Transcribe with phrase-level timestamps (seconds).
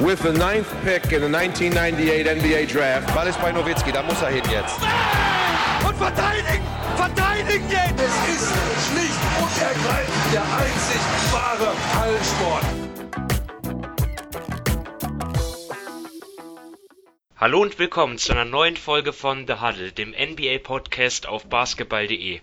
[0.00, 3.14] with the ninth pick in the 1998 NBA Draft.
[3.14, 4.78] Ball ist bei Nowitzki, da muss er hin jetzt.
[5.86, 6.64] Und verteidigen!
[6.96, 8.00] Verteidigen jetzt!
[8.00, 8.52] Es ist
[8.88, 11.00] schlicht und ergreifend der einzig
[11.32, 12.64] wahre Hallensport.
[17.36, 22.40] Hallo und willkommen zu einer neuen Folge von The Huddle, dem NBA-Podcast auf basketball.de.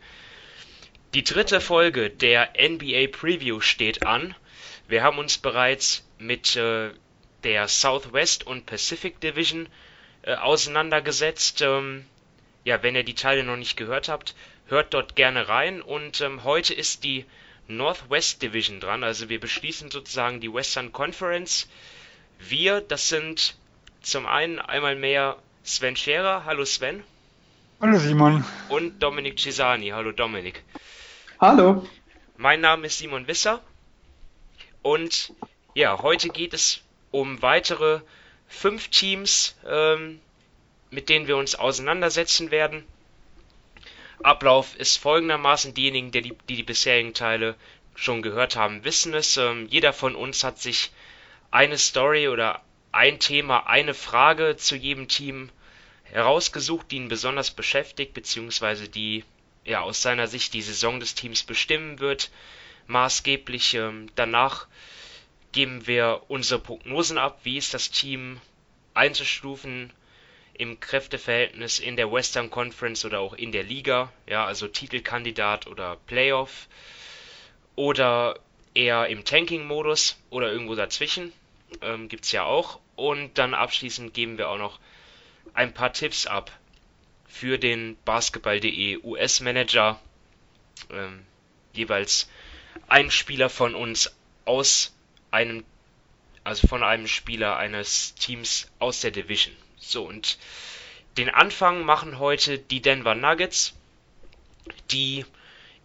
[1.13, 4.35] Die dritte Folge der NBA Preview steht an.
[4.87, 6.91] Wir haben uns bereits mit äh,
[7.43, 9.67] der Southwest und Pacific Division
[10.23, 11.61] äh, auseinandergesetzt.
[11.61, 12.05] Ähm,
[12.63, 14.35] ja, wenn ihr die Teile noch nicht gehört habt,
[14.67, 15.81] hört dort gerne rein.
[15.81, 17.25] Und ähm, heute ist die
[17.67, 19.03] Northwest Division dran.
[19.03, 21.67] Also wir beschließen sozusagen die Western Conference.
[22.39, 23.55] Wir, das sind
[24.01, 26.45] zum einen einmal mehr Sven Scherer.
[26.45, 27.03] Hallo Sven.
[27.79, 28.45] Hallo Simon.
[28.69, 29.89] Und Dominik Cisani.
[29.89, 30.63] Hallo Dominik.
[31.39, 31.87] Hallo.
[32.37, 33.61] Mein Name ist Simon Wisser.
[34.81, 35.33] Und
[35.73, 36.81] ja, heute geht es
[37.11, 38.01] um weitere
[38.47, 40.19] fünf Teams, ähm,
[40.89, 42.85] mit denen wir uns auseinandersetzen werden.
[44.23, 47.55] Ablauf ist folgendermaßen, diejenigen, die die, die, bisherigen Teile
[47.95, 49.37] schon gehört haben, wissen es.
[49.37, 50.91] Ähm, jeder von uns hat sich
[51.49, 55.49] eine Story oder ein Thema, eine Frage zu jedem Team
[56.03, 59.23] herausgesucht, die ihn besonders beschäftigt, beziehungsweise die
[59.63, 62.31] ja aus seiner Sicht die Saison des Teams bestimmen wird.
[62.87, 64.67] Maßgeblich ähm, danach
[65.51, 68.39] geben wir unsere Prognosen ab, wie ist das Team
[68.93, 69.91] einzustufen
[70.53, 75.97] im Kräfteverhältnis in der Western Conference oder auch in der Liga, ja, also Titelkandidat oder
[76.07, 76.67] Playoff
[77.75, 78.39] oder
[78.73, 81.33] eher im Tanking-Modus oder irgendwo dazwischen,
[81.81, 82.79] ähm, gibt es ja auch.
[82.95, 84.79] Und dann abschließend geben wir auch noch
[85.53, 86.51] ein paar Tipps ab
[87.27, 89.99] für den Basketball.de US-Manager,
[90.91, 91.25] ähm,
[91.73, 92.29] jeweils
[92.87, 94.93] ein Spieler von uns aus
[95.31, 95.63] einem,
[96.43, 99.55] also von einem Spieler eines Teams aus der Division.
[99.77, 100.37] So, und
[101.17, 103.73] den Anfang machen heute die Denver Nuggets,
[104.91, 105.25] die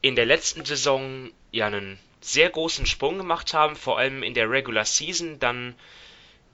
[0.02, 4.50] in der letzten Saison ja einen sehr großen Sprung gemacht haben, vor allem in der
[4.50, 5.74] Regular Season, dann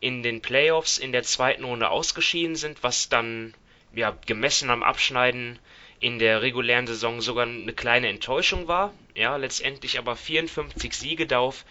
[0.01, 3.55] in den Playoffs in der zweiten Runde ausgeschieden sind, was dann
[3.95, 5.59] ja gemessen am Abschneiden
[6.01, 8.93] in der regulären Saison sogar eine kleine Enttäuschung war.
[9.15, 11.65] Ja, letztendlich aber 54 Siege darauf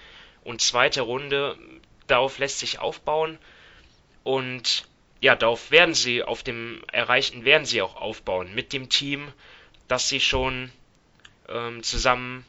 [0.44, 1.58] und zweite Runde,
[2.08, 3.38] darauf lässt sich aufbauen
[4.24, 4.88] und
[5.20, 9.32] ja, darauf werden sie, auf dem Erreichten werden sie auch aufbauen mit dem Team,
[9.88, 10.72] das sie schon
[11.48, 12.46] ähm, zusammen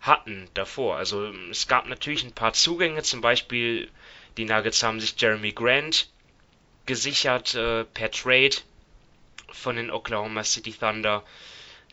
[0.00, 0.96] hatten davor.
[0.96, 3.90] Also es gab natürlich ein paar Zugänge, zum Beispiel
[4.36, 6.08] die Nuggets haben sich Jeremy Grant
[6.86, 8.56] gesichert äh, per Trade
[9.52, 11.22] von den Oklahoma City Thunder.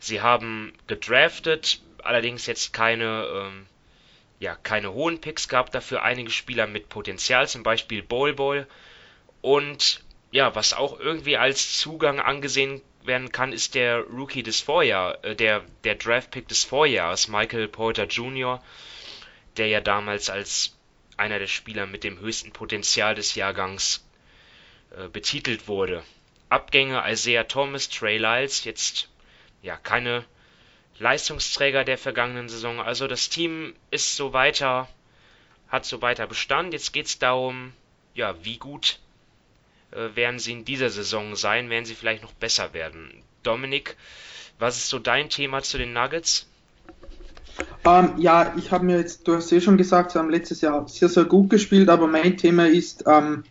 [0.00, 3.66] Sie haben gedraftet, allerdings jetzt keine ähm,
[4.42, 8.66] ja, keine hohen Picks gab, dafür einige Spieler mit Potenzial, zum Beispiel Bol Bol.
[9.40, 15.22] Und ja, was auch irgendwie als Zugang angesehen werden kann, ist der Rookie des Vorjahres,
[15.22, 18.60] äh, der, der Draft-Pick des Vorjahres, Michael Porter Jr.,
[19.58, 20.76] der ja damals als
[21.16, 24.04] einer der Spieler mit dem höchsten Potenzial des Jahrgangs
[24.90, 26.02] äh, betitelt wurde.
[26.48, 29.08] Abgänge Isaiah Thomas, Trey Lyles, jetzt
[29.62, 30.24] ja keine
[31.02, 32.80] Leistungsträger der vergangenen Saison.
[32.80, 34.88] Also das Team ist so weiter,
[35.68, 36.72] hat so weiter Bestand.
[36.72, 37.72] Jetzt geht es darum,
[38.14, 39.00] ja, wie gut
[39.90, 43.10] äh, werden sie in dieser Saison sein, werden sie vielleicht noch besser werden.
[43.42, 43.96] Dominik,
[44.60, 46.46] was ist so dein Thema zu den Nuggets?
[47.84, 50.88] Ähm, ja, ich habe mir jetzt, du hast eh schon gesagt, sie haben letztes Jahr
[50.88, 53.42] sehr, sehr gut gespielt, aber mein Thema ist, ähm,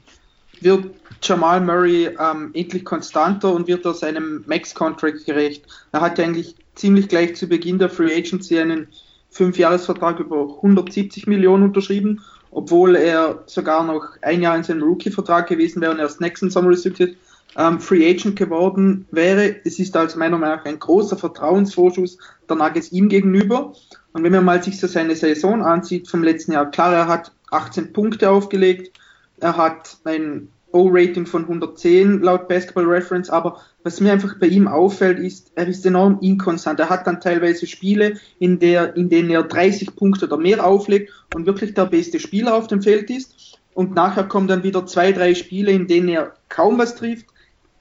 [0.64, 0.86] wird
[1.22, 5.66] Jamal Murray ähm, endlich konstanter und wird er seinem Max-Contract gerecht?
[5.92, 8.88] Er hat ja eigentlich ziemlich gleich zu Beginn der Free Agency einen
[9.30, 15.82] Fünfjahresvertrag über 170 Millionen unterschrieben, obwohl er sogar noch ein Jahr in seinem Rookie-Vertrag gewesen
[15.82, 17.16] wäre und erst nächsten Sommer restricted
[17.58, 19.56] ähm, Free Agent geworden wäre.
[19.64, 22.18] Es ist also meiner Meinung nach ein großer Vertrauensvorschuss
[22.50, 23.74] der Nuggets ihm gegenüber.
[24.14, 27.32] Und wenn man mal sich so seine Saison ansieht vom letzten Jahr, klar, er hat
[27.52, 28.98] 18 Punkte aufgelegt,
[29.42, 34.68] er hat ein O-Rating von 110 laut Basketball Reference, aber was mir einfach bei ihm
[34.68, 36.80] auffällt, ist, er ist enorm inkonstant.
[36.80, 41.12] Er hat dann teilweise Spiele, in, der, in denen er 30 Punkte oder mehr auflegt
[41.34, 43.60] und wirklich der beste Spieler auf dem Feld ist.
[43.74, 47.26] Und nachher kommen dann wieder zwei, drei Spiele, in denen er kaum was trifft,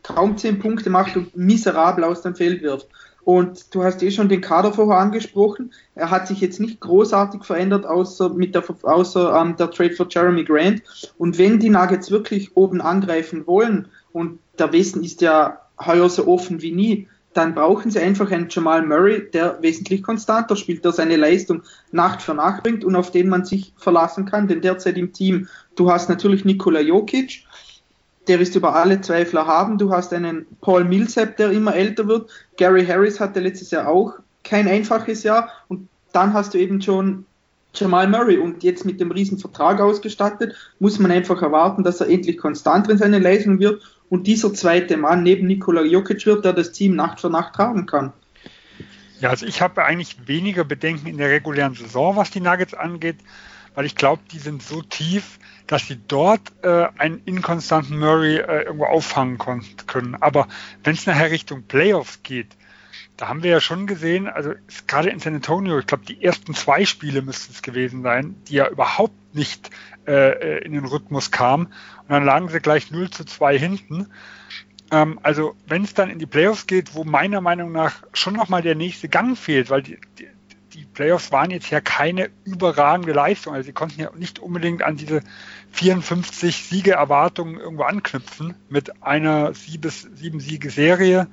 [0.02, 2.88] kaum 10 Punkte macht und miserabel aus dem Feld wirft.
[3.30, 5.72] Und du hast eh schon den Kader vorher angesprochen.
[5.94, 10.08] Er hat sich jetzt nicht großartig verändert, außer mit der, außer ähm, der Trade für
[10.10, 10.82] Jeremy Grant.
[11.16, 16.26] Und wenn die Nuggets wirklich oben angreifen wollen, und der Westen ist ja heuer so
[16.26, 20.90] offen wie nie, dann brauchen sie einfach einen Jamal Murray, der wesentlich konstanter spielt, der
[20.90, 21.62] seine Leistung
[21.92, 24.48] Nacht für Nacht bringt und auf den man sich verlassen kann.
[24.48, 25.46] Denn derzeit im Team,
[25.76, 27.44] du hast natürlich Nikola Jokic,
[28.30, 29.76] der ist über alle Zweifler haben.
[29.76, 32.30] Du hast einen Paul Millsap, der immer älter wird.
[32.56, 34.12] Gary Harris hatte letztes Jahr auch
[34.44, 35.50] kein einfaches Jahr.
[35.66, 37.26] Und dann hast du eben schon
[37.74, 42.08] Jamal Murray und jetzt mit dem riesen Vertrag ausgestattet, muss man einfach erwarten, dass er
[42.08, 46.52] endlich konstanter in seine Leistung wird und dieser zweite Mann neben Nikola Jokic wird, der
[46.52, 48.12] das Team Nacht für Nacht tragen kann.
[49.20, 53.16] Ja, also ich habe eigentlich weniger Bedenken in der regulären Saison, was die Nuggets angeht,
[53.80, 58.64] weil ich glaube, die sind so tief, dass sie dort äh, einen inkonstanten Murray äh,
[58.64, 60.16] irgendwo auffangen können.
[60.20, 60.48] Aber
[60.84, 62.48] wenn es nachher Richtung Playoffs geht,
[63.16, 64.52] da haben wir ja schon gesehen, also
[64.86, 68.56] gerade in San Antonio, ich glaube, die ersten zwei Spiele müssten es gewesen sein, die
[68.56, 69.70] ja überhaupt nicht
[70.06, 71.68] äh, äh in den Rhythmus kamen.
[72.02, 74.08] Und dann lagen sie gleich 0 zu 2 hinten.
[74.90, 78.60] Ähm, also wenn es dann in die Playoffs geht, wo meiner Meinung nach schon nochmal
[78.60, 80.28] der nächste Gang fehlt, weil die, die,
[80.74, 83.54] die Playoffs waren jetzt ja keine überragende Leistung.
[83.54, 85.22] Also sie konnten ja nicht unbedingt an diese
[85.72, 91.26] 54 Siege-Erwartungen irgendwo anknüpfen mit einer Sieben-Siege-Serie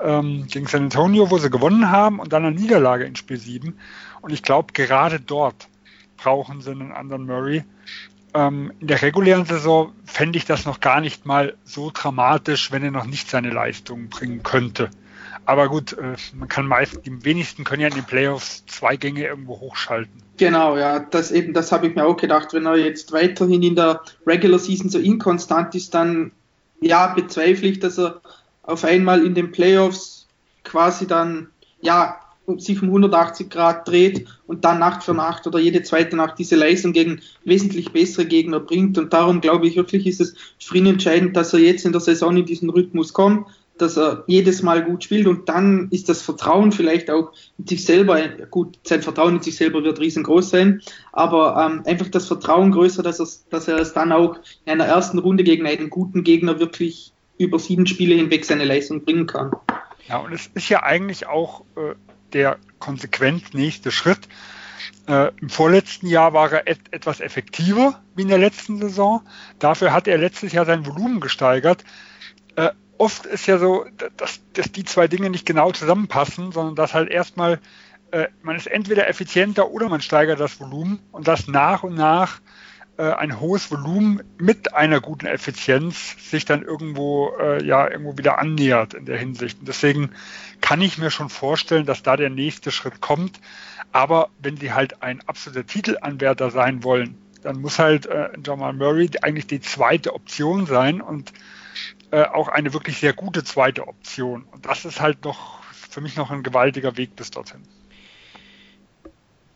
[0.00, 3.78] ähm, gegen San Antonio, wo sie gewonnen haben und dann eine Niederlage in Spiel 7.
[4.20, 5.68] Und ich glaube, gerade dort
[6.16, 7.64] brauchen sie einen anderen Murray.
[8.34, 12.82] Ähm, in der regulären Saison fände ich das noch gar nicht mal so dramatisch, wenn
[12.82, 14.90] er noch nicht seine Leistungen bringen könnte.
[15.46, 19.24] Aber gut, äh, man kann meist, die wenigsten können ja in den Playoffs zwei Gänge
[19.24, 20.22] irgendwo hochschalten.
[20.36, 22.52] Genau, ja, das eben, das habe ich mir auch gedacht.
[22.52, 26.32] Wenn er jetzt weiterhin in der Regular Season so inkonstant ist, dann
[26.80, 28.20] ja, bezweifle ich, dass er
[28.62, 30.26] auf einmal in den Playoffs
[30.64, 31.48] quasi dann,
[31.80, 32.20] ja,
[32.58, 36.54] sich um 180 Grad dreht und dann Nacht für Nacht oder jede zweite Nacht diese
[36.54, 38.98] Leistung gegen wesentlich bessere Gegner bringt.
[38.98, 42.00] Und darum glaube ich wirklich, ist es für ihn entscheidend, dass er jetzt in der
[42.00, 43.48] Saison in diesen Rhythmus kommt,
[43.78, 47.84] dass er jedes Mal gut spielt und dann ist das Vertrauen vielleicht auch in sich
[47.84, 48.20] selber,
[48.50, 50.82] gut, sein Vertrauen in sich selber wird riesengroß sein,
[51.12, 54.86] aber ähm, einfach das Vertrauen größer, dass, er, dass er es dann auch in einer
[54.86, 59.50] ersten Runde gegen einen guten Gegner wirklich über sieben Spiele hinweg seine Leistung bringen kann.
[60.08, 61.94] Ja, und es ist ja eigentlich auch äh,
[62.32, 64.28] der konsequent nächste Schritt.
[65.06, 69.22] Äh, Im vorletzten Jahr war er et etwas effektiver wie in der letzten Saison.
[69.58, 71.84] Dafür hat er letztes Jahr sein Volumen gesteigert.
[72.56, 76.94] Äh, oft ist ja so, dass, dass die zwei Dinge nicht genau zusammenpassen, sondern dass
[76.94, 77.60] halt erstmal
[78.10, 82.40] äh, man ist entweder effizienter oder man steigert das Volumen und das nach und nach
[82.98, 88.38] äh, ein hohes Volumen mit einer guten Effizienz sich dann irgendwo äh, ja irgendwo wieder
[88.38, 89.58] annähert in der Hinsicht.
[89.58, 90.10] Und deswegen
[90.60, 93.40] kann ich mir schon vorstellen, dass da der nächste Schritt kommt.
[93.92, 99.10] Aber wenn sie halt ein absoluter Titelanwärter sein wollen, dann muss halt äh, Jamal Murray
[99.22, 101.32] eigentlich die zweite Option sein und
[102.10, 104.44] äh, auch eine wirklich sehr gute zweite Option.
[104.44, 107.62] Und das ist halt noch für mich noch ein gewaltiger Weg bis dorthin.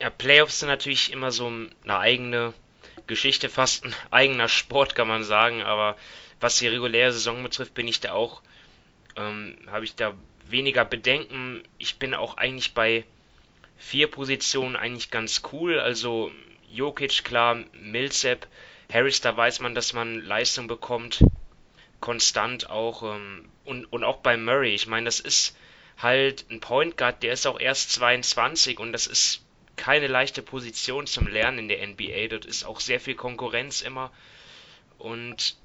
[0.00, 2.54] Ja, Playoffs sind natürlich immer so eine eigene
[3.06, 5.62] Geschichte, fast ein eigener Sport, kann man sagen.
[5.62, 5.96] Aber
[6.40, 8.42] was die reguläre Saison betrifft, bin ich da auch,
[9.16, 10.14] ähm, habe ich da
[10.48, 11.62] weniger Bedenken.
[11.78, 13.04] Ich bin auch eigentlich bei
[13.76, 15.78] vier Positionen eigentlich ganz cool.
[15.78, 16.32] Also
[16.72, 18.46] Jokic, klar, Millsap,
[18.92, 21.22] Harris, da weiß man, dass man Leistung bekommt
[22.00, 24.74] konstant auch ähm, und, und auch bei Murray.
[24.74, 25.56] Ich meine, das ist
[25.98, 29.42] halt ein Point Guard, der ist auch erst 22 und das ist
[29.76, 32.28] keine leichte Position zum Lernen in der NBA.
[32.28, 34.10] Dort ist auch sehr viel Konkurrenz immer
[34.98, 35.56] und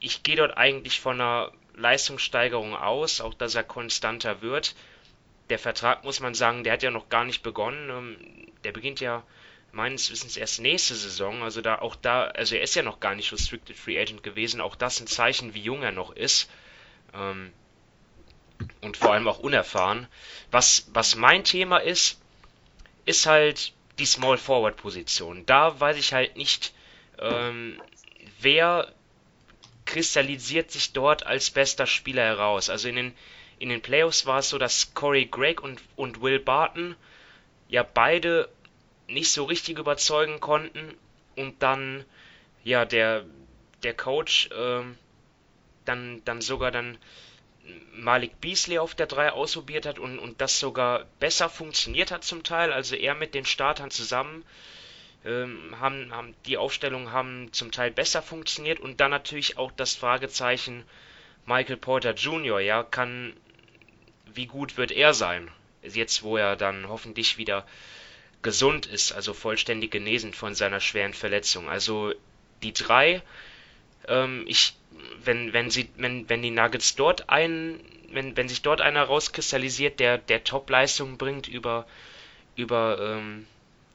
[0.00, 4.74] ich gehe dort eigentlich von einer Leistungssteigerung aus, auch dass er konstanter wird.
[5.50, 7.90] Der Vertrag muss man sagen, der hat ja noch gar nicht begonnen.
[7.90, 9.24] Ähm, der beginnt ja
[9.74, 11.42] meines Wissens erst nächste Saison.
[11.42, 14.60] Also da auch da, also er ist ja noch gar nicht Restricted Free Agent gewesen.
[14.60, 16.48] Auch das ein Zeichen, wie jung er noch ist.
[17.12, 17.52] Ähm,
[18.80, 20.06] und vor allem auch unerfahren.
[20.50, 22.20] Was, was mein Thema ist,
[23.04, 25.44] ist halt die Small Forward Position.
[25.46, 26.72] Da weiß ich halt nicht,
[27.18, 27.80] ähm,
[28.40, 28.92] wer
[29.84, 32.70] kristallisiert sich dort als bester Spieler heraus.
[32.70, 33.14] Also in den,
[33.58, 36.96] in den Playoffs war es so, dass Corey Gregg und, und Will Barton
[37.68, 38.48] ja beide
[39.08, 40.96] nicht so richtig überzeugen konnten
[41.36, 42.04] und dann
[42.62, 43.24] ja der
[43.82, 44.96] der Coach ähm,
[45.84, 46.98] dann dann sogar dann
[47.94, 52.42] Malik Beasley auf der 3 ausprobiert hat und, und das sogar besser funktioniert hat zum
[52.42, 52.72] Teil.
[52.72, 54.44] Also er mit den Startern zusammen
[55.24, 59.94] ähm, haben, haben die Aufstellungen haben zum Teil besser funktioniert und dann natürlich auch das
[59.94, 60.84] Fragezeichen
[61.46, 62.60] Michael Porter Jr.
[62.60, 63.34] Ja, kann
[64.26, 65.50] wie gut wird er sein?
[65.82, 67.66] Jetzt, wo er dann hoffentlich wieder
[68.44, 71.68] gesund ist, also vollständig genesen von seiner schweren Verletzung.
[71.68, 72.14] Also
[72.62, 73.22] die drei,
[74.06, 74.76] ähm, ich,
[75.24, 77.80] wenn, wenn sie, wenn, wenn die Nuggets dort einen
[78.14, 81.86] wenn, wenn sich dort einer rauskristallisiert, der, der Top-Leistungen bringt über,
[82.56, 83.46] über ähm,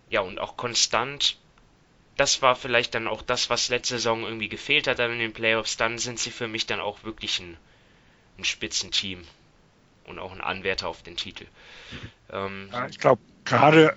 [0.10, 1.38] ja, und auch konstant,
[2.18, 5.34] das war vielleicht dann auch das, was letzte Saison irgendwie gefehlt hat dann in den
[5.34, 7.58] Playoffs, dann sind sie für mich dann auch wirklich ein,
[8.38, 9.26] ein Spitzenteam
[10.06, 11.46] und auch ein Anwärter auf den Titel.
[12.32, 13.96] Ähm, ja, ich glaube, gerade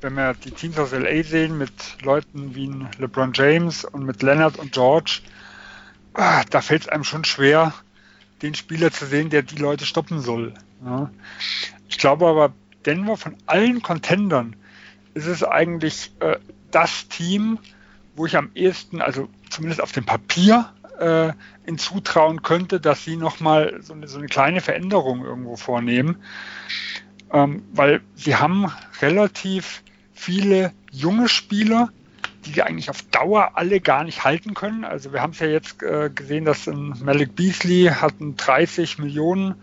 [0.00, 4.58] wenn wir die Teams aus LA sehen mit Leuten wie LeBron James und mit Leonard
[4.58, 5.20] und George,
[6.14, 7.74] ah, da fällt es einem schon schwer,
[8.42, 10.54] den Spieler zu sehen, der die Leute stoppen soll.
[11.88, 12.52] Ich glaube aber,
[12.86, 14.54] Denver von allen Contendern
[15.14, 16.38] ist es eigentlich äh,
[16.70, 17.58] das Team,
[18.14, 21.32] wo ich am ehesten, also zumindest auf dem Papier, äh,
[21.66, 26.16] ihnen zutrauen könnte, dass sie nochmal so eine, so eine kleine Veränderung irgendwo vornehmen.
[27.32, 29.82] Ähm, weil sie haben relativ
[30.18, 31.90] viele junge Spieler,
[32.44, 34.84] die wir eigentlich auf Dauer alle gar nicht halten können.
[34.84, 38.98] Also wir haben es ja jetzt äh, gesehen, dass ein Malik Beasley hat ein 30
[38.98, 39.54] Millionen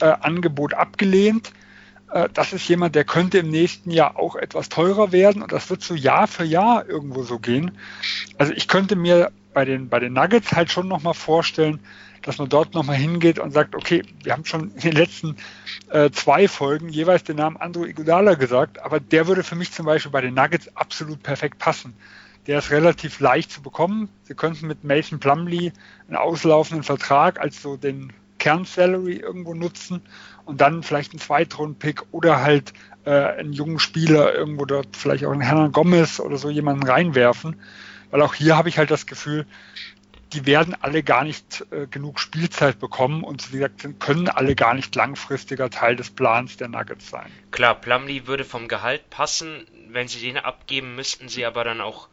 [0.00, 1.52] äh, Angebot abgelehnt.
[2.12, 5.70] Äh, das ist jemand, der könnte im nächsten Jahr auch etwas teurer werden und das
[5.70, 7.72] wird so Jahr für Jahr irgendwo so gehen.
[8.38, 11.80] Also ich könnte mir bei den, bei den Nuggets halt schon nochmal vorstellen,
[12.22, 15.36] dass man dort nochmal hingeht und sagt, okay, wir haben schon in den letzten
[15.90, 19.86] äh, zwei Folgen jeweils den Namen Andrew Iguodala gesagt, aber der würde für mich zum
[19.86, 21.94] Beispiel bei den Nuggets absolut perfekt passen.
[22.46, 24.08] Der ist relativ leicht zu bekommen.
[24.24, 25.72] Sie könnten mit Mason Plumley
[26.08, 30.02] einen auslaufenden Vertrag als so den Kernsalary irgendwo nutzen
[30.44, 32.72] und dann vielleicht einen Zweitrunden-Pick oder halt
[33.04, 37.60] äh, einen jungen Spieler irgendwo dort, vielleicht auch einen Hernan Gomez oder so jemanden reinwerfen.
[38.10, 39.46] Weil auch hier habe ich halt das Gefühl,
[40.32, 44.74] die werden alle gar nicht äh, genug Spielzeit bekommen und wie gesagt, können alle gar
[44.74, 47.30] nicht langfristiger Teil des Plans der Nuggets sein.
[47.50, 49.66] Klar, Plumlee würde vom Gehalt passen.
[49.88, 52.08] Wenn sie den abgeben, müssten sie aber dann auch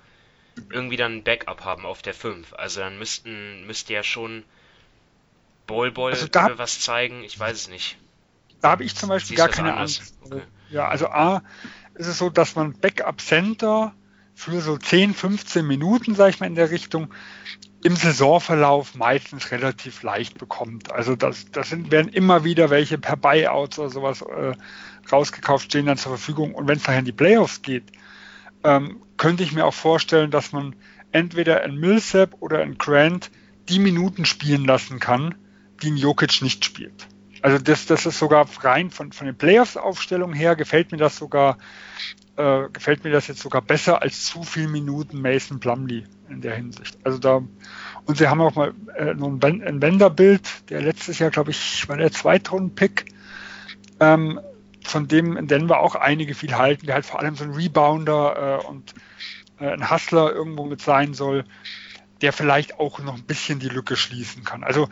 [0.69, 2.53] irgendwie dann ein Backup haben auf der 5.
[2.53, 4.43] Also dann müssten, müsste ja schon
[5.67, 7.23] Bol Bol also da, was zeigen.
[7.23, 7.97] Ich weiß es nicht.
[8.61, 10.13] Da habe ich zum Beispiel Siehst gar keine Angst.
[10.21, 10.41] Okay.
[10.69, 11.43] Ja, also A
[11.95, 13.93] ist es so, dass man Backup Center
[14.35, 17.13] für so 10, 15 Minuten, sage ich mal, in der Richtung,
[17.83, 20.91] im Saisonverlauf meistens relativ leicht bekommt.
[20.91, 24.53] Also das, das sind, werden immer wieder welche per Buyouts oder sowas äh,
[25.11, 26.53] rausgekauft, stehen dann zur Verfügung.
[26.53, 27.91] Und wenn es nachher in die Playoffs geht,
[28.63, 30.75] ähm, könnte ich mir auch vorstellen, dass man
[31.11, 33.31] entweder in Millsap oder in Grant
[33.69, 35.35] die Minuten spielen lassen kann,
[35.81, 37.07] die ein Jokic nicht spielt.
[37.41, 41.57] Also das, das ist sogar rein von, von den Playoffs-Aufstellungen her gefällt mir das sogar,
[42.37, 46.55] äh, gefällt mir das jetzt sogar besser als zu viel Minuten Mason Plumley in der
[46.55, 46.97] Hinsicht.
[47.03, 47.41] Also da,
[48.05, 51.87] und sie haben auch mal äh, noch ein, ein Wenderbild, der letztes Jahr, glaube ich,
[51.87, 53.05] war der Zweitrunden-Pick,
[53.99, 54.39] ähm,
[54.83, 58.61] von dem in Denver auch einige viel halten, der halt vor allem so ein Rebounder
[58.61, 58.93] äh, und
[59.59, 61.45] äh, ein Hustler irgendwo mit sein soll,
[62.21, 64.63] der vielleicht auch noch ein bisschen die Lücke schließen kann.
[64.63, 64.89] Also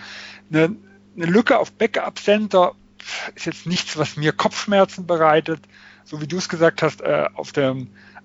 [0.51, 0.75] eine,
[1.17, 2.73] eine Lücke auf Backup-Center
[3.35, 5.61] ist jetzt nichts, was mir Kopfschmerzen bereitet.
[6.05, 7.75] So wie du es gesagt hast, äh, auf der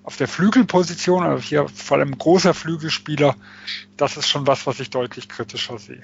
[0.05, 3.37] auf der Flügelposition, also hier vor allem großer Flügelspieler,
[3.97, 6.03] das ist schon was, was ich deutlich kritischer sehe.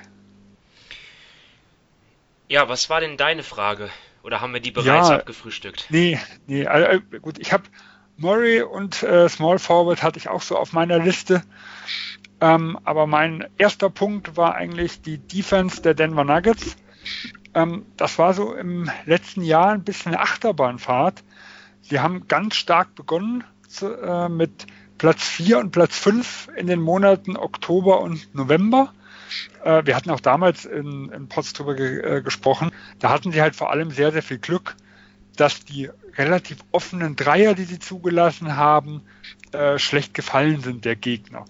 [2.48, 3.90] Ja, was war denn deine Frage?
[4.22, 5.86] Oder haben wir die bereits ja, abgefrühstückt?
[5.90, 7.64] Nee, nee, also, gut, ich habe
[8.16, 11.42] Murray und äh, Small Forward hatte ich auch so auf meiner Liste.
[12.40, 16.76] Ähm, aber mein erster Punkt war eigentlich die Defense der Denver Nuggets.
[17.54, 21.24] Ähm, das war so im letzten Jahr ein bisschen eine Achterbahnfahrt.
[21.82, 24.66] Sie haben ganz stark begonnen zu, äh, mit
[24.98, 28.92] Platz 4 und Platz 5 in den Monaten Oktober und November.
[29.64, 32.70] Äh, wir hatten auch damals in, in Pots ge äh, gesprochen.
[32.98, 34.76] Da hatten sie halt vor allem sehr, sehr viel Glück,
[35.36, 39.02] dass die relativ offenen Dreier, die sie zugelassen haben,
[39.52, 41.44] äh, schlecht gefallen sind der Gegner.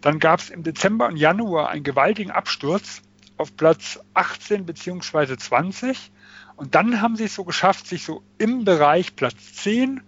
[0.00, 3.02] Dann gab es im Dezember und Januar einen gewaltigen Absturz
[3.36, 5.36] auf Platz 18 bzw.
[5.36, 6.10] 20.
[6.56, 10.02] Und dann haben sie es so geschafft, sich so im Bereich Platz 10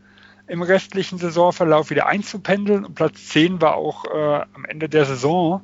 [0.48, 2.84] im restlichen Saisonverlauf wieder einzupendeln.
[2.84, 5.62] Und Platz 10 war auch äh, am Ende der Saison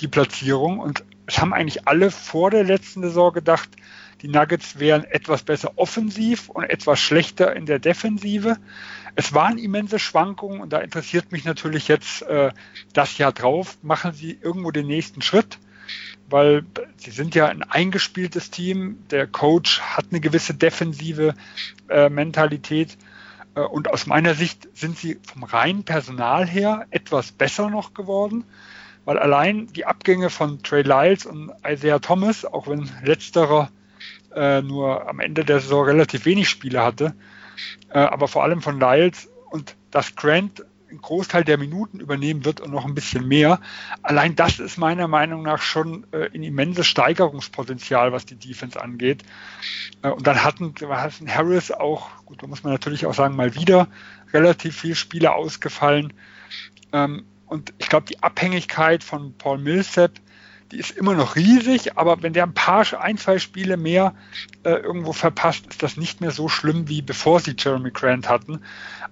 [0.00, 0.80] die Platzierung.
[0.80, 3.70] Und es haben eigentlich alle vor der letzten Saison gedacht,
[4.22, 8.56] die Nuggets wären etwas besser offensiv und etwas schlechter in der Defensive.
[9.16, 12.52] Es waren immense Schwankungen und da interessiert mich natürlich jetzt äh,
[12.92, 13.78] das Jahr drauf.
[13.82, 15.58] Machen Sie irgendwo den nächsten Schritt?
[16.28, 16.64] Weil
[16.98, 18.98] Sie sind ja ein eingespieltes Team.
[19.10, 21.34] Der Coach hat eine gewisse defensive
[21.88, 22.98] äh, Mentalität.
[23.54, 28.44] Äh, und aus meiner Sicht sind Sie vom reinen Personal her etwas besser noch geworden
[29.06, 33.70] weil allein die Abgänge von Trey Lyles und Isaiah Thomas, auch wenn letzterer
[34.34, 37.14] äh, nur am Ende der Saison relativ wenig Spiele hatte,
[37.90, 42.60] äh, aber vor allem von Lyles und dass Grant einen Großteil der Minuten übernehmen wird
[42.60, 43.60] und noch ein bisschen mehr.
[44.02, 49.24] Allein das ist meiner Meinung nach schon äh, ein immenses Steigerungspotenzial, was die Defense angeht.
[50.02, 53.54] Äh, und dann hatten, hatten Harris auch, gut, da muss man natürlich auch sagen, mal
[53.54, 53.88] wieder
[54.32, 56.12] relativ viele Spiele ausgefallen.
[56.92, 60.12] Ähm, und ich glaube, die Abhängigkeit von Paul Millsap
[60.72, 64.14] die ist immer noch riesig, aber wenn der ein paar, ein, zwei Spiele mehr
[64.64, 68.60] äh, irgendwo verpasst, ist das nicht mehr so schlimm, wie bevor sie Jeremy Grant hatten.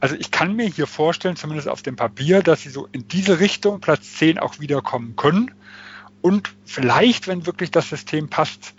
[0.00, 3.38] Also ich kann mir hier vorstellen, zumindest auf dem Papier, dass sie so in diese
[3.38, 5.52] Richtung Platz 10 auch wiederkommen können
[6.22, 8.74] und vielleicht, wenn wirklich das System passt,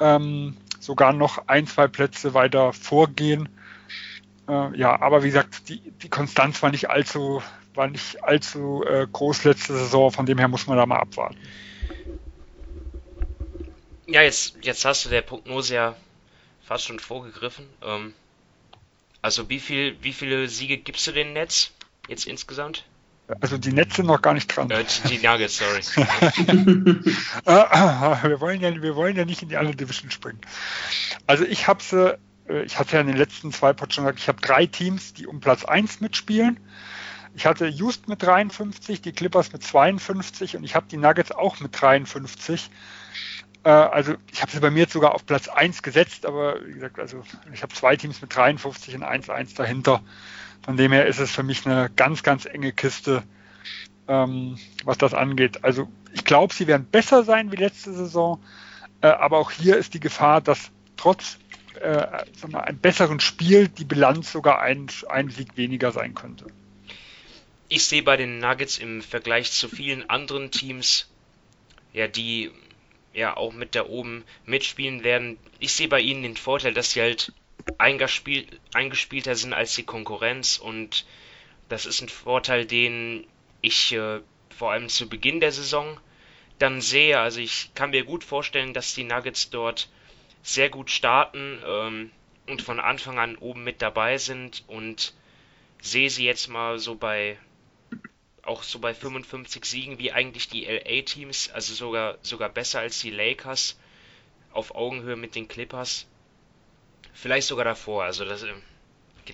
[0.00, 3.48] ähm, sogar noch ein, zwei Plätze weiter vorgehen.
[4.48, 7.42] Äh, ja, aber wie gesagt, die, die Konstanz war nicht allzu,
[7.74, 11.36] war nicht allzu äh, groß letzte Saison, von dem her muss man da mal abwarten.
[14.06, 15.96] Ja, jetzt, jetzt hast du der Prognose ja
[16.64, 17.66] fast schon vorgegriffen.
[17.82, 18.14] Ähm,
[19.22, 21.72] also wie viel, wie viele Siege gibst du den Netz
[22.08, 22.84] jetzt insgesamt?
[23.40, 24.70] Also die Netz sind noch gar nicht dran.
[24.70, 25.80] Äh, die Nuggets, sorry.
[27.44, 30.40] Äh, wir, wollen ja, wir wollen ja nicht in die andere Division springen.
[31.26, 32.18] Also ich habe sie,
[32.48, 35.14] äh, ich hatte ja in den letzten zwei Pods schon gesagt, ich habe drei Teams,
[35.14, 36.58] die um Platz 1 mitspielen.
[37.34, 41.60] Ich hatte Houston mit 53, die Clippers mit 52 und ich habe die Nuggets auch
[41.60, 42.70] mit 53.
[43.64, 46.72] Äh, also ich habe sie bei mir jetzt sogar auf Platz 1 gesetzt, aber wie
[46.72, 47.22] gesagt, also
[47.52, 50.02] ich habe zwei Teams mit 53 und 1-1 dahinter.
[50.64, 53.22] Von dem her ist es für mich eine ganz, ganz enge Kiste,
[54.08, 55.64] ähm, was das angeht.
[55.64, 58.42] Also ich glaube, sie werden besser sein wie letzte Saison,
[59.00, 61.38] äh, aber auch hier ist die Gefahr, dass trotz
[61.80, 62.06] äh,
[62.52, 66.46] einem besseren Spiel die Bilanz sogar ein, ein Sieg weniger sein könnte.
[67.72, 71.08] Ich sehe bei den Nuggets im Vergleich zu vielen anderen Teams,
[71.92, 72.50] ja, die
[73.12, 75.38] ja auch mit da oben mitspielen werden.
[75.60, 77.32] Ich sehe bei ihnen den Vorteil, dass sie halt
[77.78, 81.06] eingespielt, eingespielter sind als die Konkurrenz und
[81.68, 83.24] das ist ein Vorteil, den
[83.60, 84.18] ich äh,
[84.58, 86.00] vor allem zu Beginn der Saison
[86.58, 87.20] dann sehe.
[87.20, 89.88] Also ich kann mir gut vorstellen, dass die Nuggets dort
[90.42, 92.10] sehr gut starten ähm,
[92.48, 95.14] und von Anfang an oben mit dabei sind und
[95.80, 97.38] sehe sie jetzt mal so bei
[98.50, 103.10] auch so bei 55 Siegen wie eigentlich die LA-Teams, also sogar, sogar besser als die
[103.10, 103.78] Lakers,
[104.52, 106.08] auf Augenhöhe mit den Clippers.
[107.12, 108.60] Vielleicht sogar davor, also das, ähm,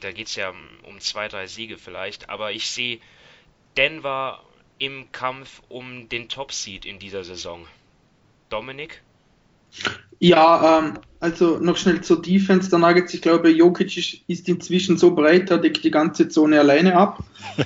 [0.01, 3.01] da geht es ja um zwei, drei Siege vielleicht, aber ich sehe
[3.79, 4.45] Denver
[4.79, 7.67] im Kampf um den Top-Seed in dieser Saison.
[8.51, 9.03] Dominik?
[10.19, 13.15] Ja, ähm, also noch schnell zur Defense der Nuggets.
[13.15, 17.23] Ich glaube, Jokic ist inzwischen so breit, er deckt die ganze Zone alleine ab.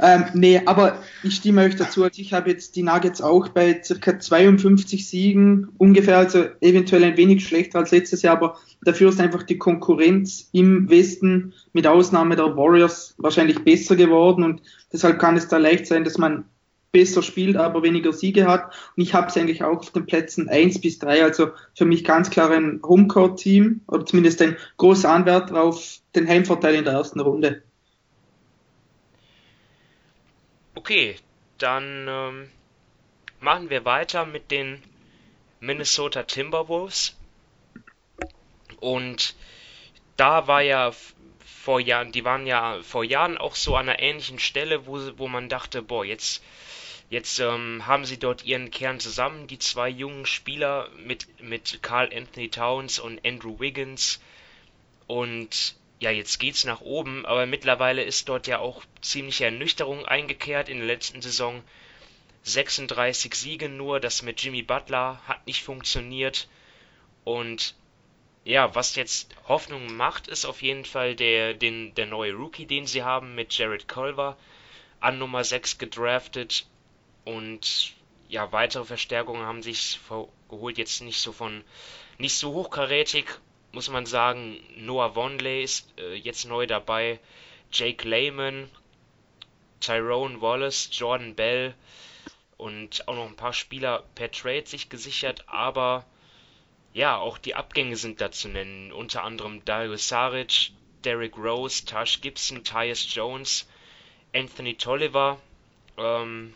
[0.00, 2.04] Ähm, nee, aber ich stimme euch dazu.
[2.04, 7.16] Also ich habe jetzt die Nuggets auch bei circa 52 Siegen ungefähr, also eventuell ein
[7.16, 12.36] wenig schlechter als letztes Jahr, aber dafür ist einfach die Konkurrenz im Westen mit Ausnahme
[12.36, 16.44] der Warriors wahrscheinlich besser geworden und deshalb kann es da leicht sein, dass man
[16.92, 18.74] besser spielt, aber weniger Siege hat.
[18.96, 22.04] Und ich habe es eigentlich auch auf den Plätzen 1 bis 3, also für mich
[22.04, 27.20] ganz klar ein Homecourt-Team oder zumindest ein großer Anwärter auf den Heimvorteil in der ersten
[27.20, 27.62] Runde.
[30.74, 31.16] Okay,
[31.58, 32.48] dann ähm,
[33.40, 34.82] machen wir weiter mit den
[35.60, 37.16] Minnesota Timberwolves.
[38.80, 39.34] Und
[40.16, 40.92] da war ja
[41.44, 45.28] vor Jahren, die waren ja vor Jahren auch so an einer ähnlichen Stelle, wo, wo
[45.28, 46.42] man dachte, boah, jetzt,
[47.10, 52.10] jetzt ähm, haben sie dort ihren Kern zusammen, die zwei jungen Spieler mit, mit Carl
[52.14, 54.20] Anthony Towns und Andrew Wiggins.
[55.06, 60.68] Und ja, jetzt geht's nach oben, aber mittlerweile ist dort ja auch ziemliche Ernüchterung eingekehrt
[60.68, 61.62] in der letzten Saison.
[62.44, 66.48] 36 Siege nur, das mit Jimmy Butler hat nicht funktioniert.
[67.24, 67.74] Und
[68.44, 72.86] ja, was jetzt Hoffnung macht, ist auf jeden Fall der, den, der neue Rookie, den
[72.86, 74.36] sie haben mit Jared Culver
[75.00, 76.66] an Nummer 6 gedraftet.
[77.28, 77.92] Und
[78.30, 80.00] ja, weitere Verstärkungen haben sich
[80.48, 81.62] geholt, jetzt nicht so von
[82.16, 83.26] nicht so hochkarätig,
[83.72, 87.20] muss man sagen, Noah Vonley ist äh, jetzt neu dabei,
[87.70, 88.70] Jake Lehman,
[89.80, 91.74] Tyrone Wallace, Jordan Bell
[92.56, 96.06] und auch noch ein paar Spieler per Trade sich gesichert, aber
[96.94, 100.70] ja, auch die Abgänge sind da zu nennen, unter anderem Dario Saric,
[101.04, 103.68] Derrick Rose, Tash Gibson, Tyus Jones,
[104.34, 105.38] Anthony Tolliver,
[105.98, 106.54] ähm,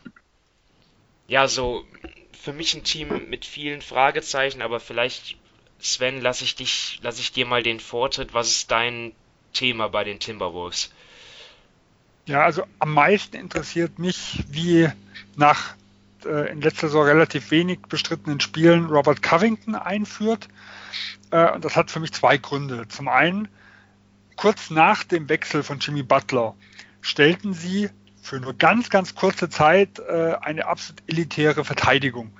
[1.26, 1.84] ja, so
[2.32, 5.36] für mich ein Team mit vielen Fragezeichen, aber vielleicht
[5.82, 8.34] Sven, lasse ich dich, lasse ich dir mal den Vortritt.
[8.34, 9.12] Was ist dein
[9.52, 10.92] Thema bei den Timberwolves?
[12.26, 14.88] Ja, also am meisten interessiert mich, wie
[15.34, 15.74] nach
[16.24, 20.48] äh, in letzter Saison relativ wenig bestrittenen Spielen Robert Covington einführt.
[21.32, 22.86] Äh, und das hat für mich zwei Gründe.
[22.86, 23.48] Zum einen,
[24.36, 26.54] kurz nach dem Wechsel von Jimmy Butler
[27.00, 27.90] stellten sie
[28.22, 32.32] für nur ganz, ganz kurze Zeit äh, eine absolut elitäre Verteidigung.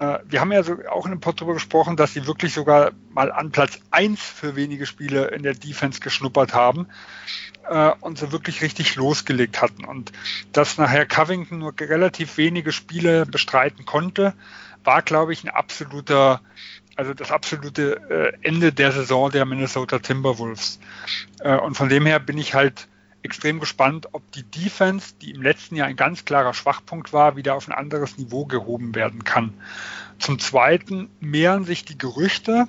[0.00, 2.90] Äh, wir haben ja so auch in dem Pod darüber gesprochen, dass sie wirklich sogar
[3.10, 6.88] mal an Platz 1 für wenige Spiele in der Defense geschnuppert haben
[7.68, 9.84] äh, und so wirklich richtig losgelegt hatten.
[9.84, 10.10] Und
[10.52, 14.34] dass nachher Covington nur relativ wenige Spiele bestreiten konnte,
[14.82, 16.40] war, glaube ich, ein absoluter,
[16.96, 20.80] also das absolute äh, Ende der Saison der Minnesota Timberwolves.
[21.40, 22.88] Äh, und von dem her bin ich halt
[23.22, 27.54] extrem gespannt, ob die Defense, die im letzten Jahr ein ganz klarer Schwachpunkt war, wieder
[27.54, 29.54] auf ein anderes Niveau gehoben werden kann.
[30.18, 32.68] Zum Zweiten mehren sich die Gerüchte,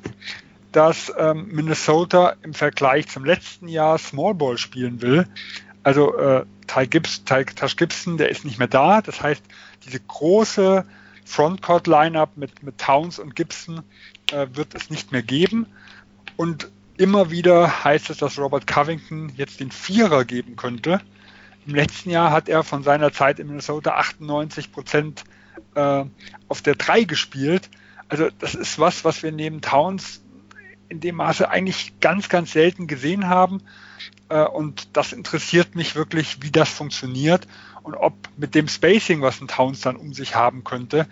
[0.71, 5.27] dass ähm, Minnesota im Vergleich zum letzten Jahr Small Ball spielen will.
[5.83, 9.01] Also äh, Ty Gibbs, Ty, Tash Gibson, der ist nicht mehr da.
[9.01, 9.43] Das heißt,
[9.85, 10.85] diese große
[11.25, 13.81] Frontcourt-Lineup mit, mit Towns und Gibson
[14.31, 15.65] äh, wird es nicht mehr geben.
[16.37, 16.69] Und
[17.01, 21.01] immer wieder heißt es, dass Robert Covington jetzt den Vierer geben könnte.
[21.65, 25.23] Im letzten Jahr hat er von seiner Zeit in Minnesota 98 Prozent
[25.73, 26.05] äh,
[26.47, 27.69] auf der 3 gespielt.
[28.07, 30.21] Also das ist was, was wir neben Towns
[30.89, 33.63] in dem Maße eigentlich ganz, ganz selten gesehen haben.
[34.29, 37.47] Äh, und das interessiert mich wirklich, wie das funktioniert
[37.81, 41.07] und ob mit dem Spacing, was ein Towns dann um sich haben könnte,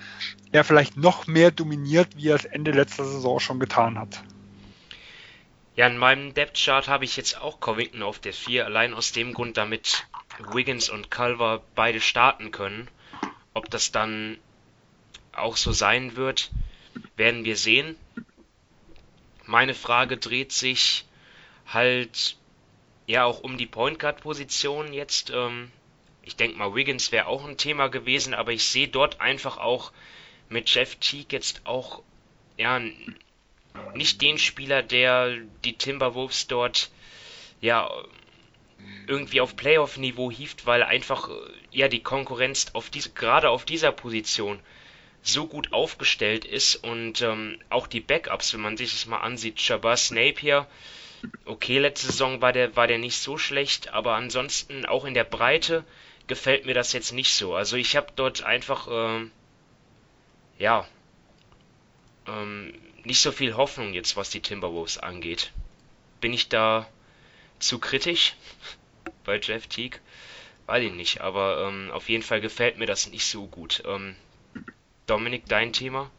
[0.51, 4.21] er vielleicht noch mehr dominiert, wie er es Ende letzter Saison schon getan hat.
[5.79, 9.13] Ja, in meinem Depth Chart habe ich jetzt auch Covington auf der 4, allein aus
[9.13, 10.05] dem Grund, damit
[10.51, 12.89] Wiggins und Culver beide starten können.
[13.53, 14.37] Ob das dann
[15.31, 16.51] auch so sein wird,
[17.15, 17.95] werden wir sehen.
[19.45, 21.05] Meine Frage dreht sich
[21.65, 22.35] halt
[23.07, 25.29] ja auch um die Point Guard Position jetzt.
[25.29, 25.71] Ähm,
[26.23, 29.93] ich denke mal, Wiggins wäre auch ein Thema gewesen, aber ich sehe dort einfach auch
[30.49, 32.03] mit Jeff Teague jetzt auch
[32.57, 32.81] ja
[33.93, 36.91] nicht den Spieler, der die Timberwolves dort
[37.61, 37.89] ja
[39.07, 41.29] irgendwie auf Playoff-Niveau hieft, weil einfach
[41.71, 44.59] ja die Konkurrenz auf diese, gerade auf dieser Position
[45.21, 49.59] so gut aufgestellt ist und ähm, auch die Backups, wenn man sich das mal ansieht,
[49.59, 50.67] Shabazz Napier,
[51.45, 55.25] okay, letzte Saison war der, war der nicht so schlecht, aber ansonsten auch in der
[55.25, 55.83] Breite
[56.27, 57.55] gefällt mir das jetzt nicht so.
[57.55, 59.31] Also ich habe dort einfach, ähm,
[60.57, 60.87] ja,
[62.27, 62.73] ähm,
[63.05, 65.51] nicht so viel Hoffnung jetzt, was die Timberwolves angeht.
[66.21, 66.87] Bin ich da
[67.59, 68.35] zu kritisch
[69.25, 69.99] bei Jeff Teague?
[70.65, 73.81] Weiß ich nicht, aber ähm, auf jeden Fall gefällt mir das nicht so gut.
[73.87, 74.15] Ähm,
[75.07, 76.11] Dominik, dein Thema?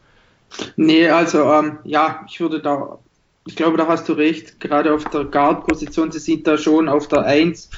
[0.75, 2.99] Nee, also ähm, ja, ich würde da,
[3.45, 7.07] ich glaube, da hast du recht, gerade auf der Guard-Position, sie sind da schon auf
[7.07, 7.69] der 1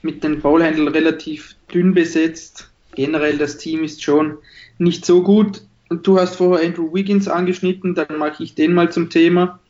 [0.00, 2.70] mit den Ballhändlern relativ dünn besetzt.
[2.94, 4.38] Generell das Team ist schon
[4.78, 5.62] nicht so gut.
[5.88, 9.60] Und du hast vorher Andrew Wiggins angeschnitten, dann mache ich den mal zum Thema.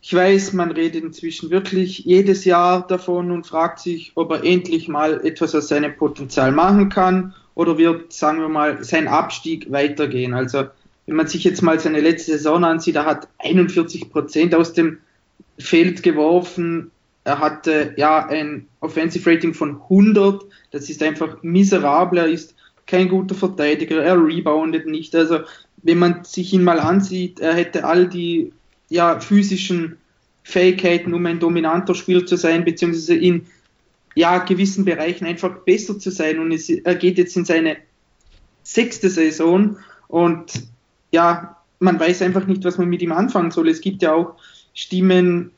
[0.00, 4.88] Ich weiß, man redet inzwischen wirklich jedes Jahr davon und fragt sich, ob er endlich
[4.88, 10.34] mal etwas aus seinem Potenzial machen kann oder wird, sagen wir mal, sein Abstieg weitergehen.
[10.34, 10.64] Also
[11.06, 14.98] wenn man sich jetzt mal seine letzte Saison ansieht, er hat 41 Prozent aus dem
[15.58, 16.90] Feld geworfen.
[17.24, 20.44] Er hatte ja ein Offensive Rating von 100.
[20.70, 22.18] Das ist einfach miserabel.
[22.18, 22.54] Er ist
[22.88, 25.14] kein guter Verteidiger, er reboundet nicht.
[25.14, 25.40] Also
[25.82, 28.52] wenn man sich ihn mal ansieht, er hätte all die
[28.88, 29.98] ja, physischen
[30.42, 33.46] Fähigkeiten, um ein dominanter Spieler zu sein, beziehungsweise in
[34.14, 36.38] ja, gewissen Bereichen einfach besser zu sein.
[36.38, 37.76] Und es, er geht jetzt in seine
[38.62, 39.76] sechste Saison
[40.08, 40.52] und
[41.12, 43.68] ja, man weiß einfach nicht, was man mit ihm anfangen soll.
[43.68, 44.36] Es gibt ja auch
[44.74, 45.52] Stimmen,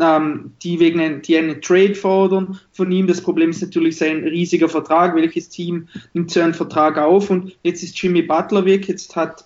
[0.00, 3.06] ähm, die wegen ein, die einen Trade fordern von ihm.
[3.06, 5.14] Das Problem ist natürlich sein riesiger Vertrag.
[5.14, 7.30] Welches Team nimmt so einen Vertrag auf?
[7.30, 8.88] Und jetzt ist Jimmy Butler weg.
[8.88, 9.44] Jetzt hat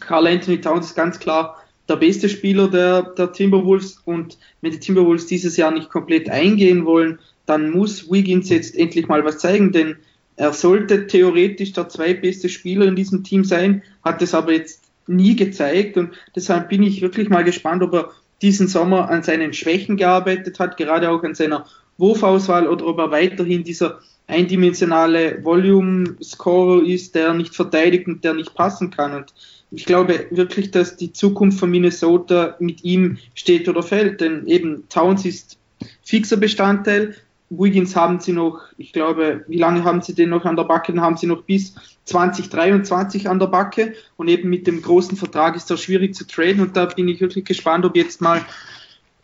[0.00, 1.56] Carl Anthony Towns ganz klar
[1.88, 4.00] der beste Spieler der, der Timberwolves.
[4.04, 9.08] Und wenn die Timberwolves dieses Jahr nicht komplett eingehen wollen, dann muss Wiggins jetzt endlich
[9.08, 9.96] mal was zeigen, denn
[10.36, 15.36] er sollte theoretisch der zweitbeste Spieler in diesem Team sein, hat es aber jetzt nie
[15.36, 18.10] gezeigt und deshalb bin ich wirklich mal gespannt, ob er
[18.42, 21.66] diesen Sommer an seinen Schwächen gearbeitet hat, gerade auch an seiner
[21.98, 28.54] Wurfauswahl oder ob er weiterhin dieser eindimensionale Volume-Scorer ist, der nicht verteidigt und der nicht
[28.54, 29.14] passen kann.
[29.14, 29.32] Und
[29.70, 34.88] ich glaube wirklich, dass die Zukunft von Minnesota mit ihm steht oder fällt, denn eben
[34.88, 35.58] Towns ist
[36.02, 37.14] fixer Bestandteil,
[37.48, 40.92] Wiggins haben sie noch, ich glaube, wie lange haben sie den noch an der Backe?
[40.92, 45.54] Den haben sie noch bis 2023 an der Backe und eben mit dem großen Vertrag
[45.54, 48.44] ist er schwierig zu traden und da bin ich wirklich gespannt, ob jetzt mal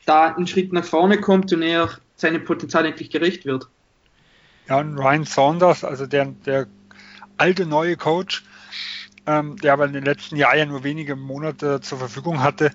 [0.07, 3.69] da ein Schritt nach vorne kommt und er seinem Potenzial endlich gerecht wird.
[4.69, 6.67] Ja, und Ryan Saunders, also der, der
[7.37, 8.45] alte neue Coach,
[9.27, 12.71] ähm, der aber in den letzten Jahren ja nur wenige Monate zur Verfügung hatte,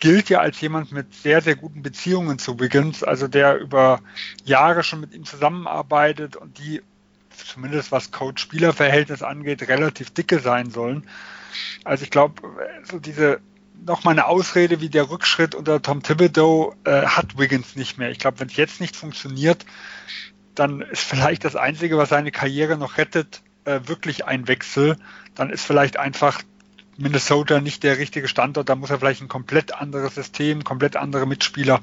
[0.00, 4.00] gilt ja als jemand mit sehr, sehr guten Beziehungen zu Wiggins, also der über
[4.44, 6.82] Jahre schon mit ihm zusammenarbeitet und die
[7.30, 11.06] zumindest was Coach-Spieler-Verhältnis angeht, relativ dicke sein sollen.
[11.84, 12.42] Also ich glaube,
[12.84, 13.40] so diese
[13.84, 18.10] noch mal eine Ausrede wie der Rückschritt unter Tom Thibodeau äh, hat Wiggins nicht mehr.
[18.10, 19.64] Ich glaube, wenn es jetzt nicht funktioniert,
[20.54, 24.96] dann ist vielleicht das Einzige, was seine Karriere noch rettet, äh, wirklich ein Wechsel.
[25.34, 26.42] Dann ist vielleicht einfach
[27.00, 28.68] Minnesota nicht der richtige Standort.
[28.68, 31.80] Da muss er vielleicht ein komplett anderes System, komplett andere Mitspieler.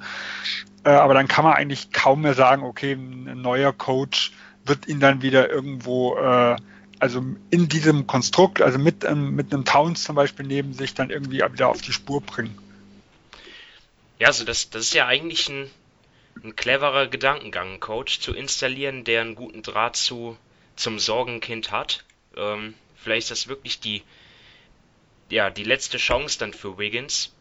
[0.83, 4.31] Äh, aber dann kann man eigentlich kaum mehr sagen, okay, ein neuer Coach
[4.65, 6.55] wird ihn dann wieder irgendwo, äh,
[6.99, 11.09] also in diesem Konstrukt, also mit, ähm, mit einem Towns zum Beispiel neben sich, dann
[11.09, 12.57] irgendwie wieder auf die Spur bringen.
[14.19, 15.69] Ja, also das, das ist ja eigentlich ein,
[16.43, 20.37] ein cleverer Gedankengang, einen Coach zu installieren, der einen guten Draht zu,
[20.75, 22.03] zum Sorgenkind hat.
[22.35, 24.03] Ähm, vielleicht ist das wirklich die,
[25.29, 27.33] ja, die letzte Chance dann für Wiggins.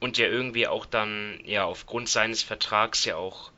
[0.00, 3.52] Und ja irgendwie auch dann, ja, aufgrund seines Vertrags ja auch,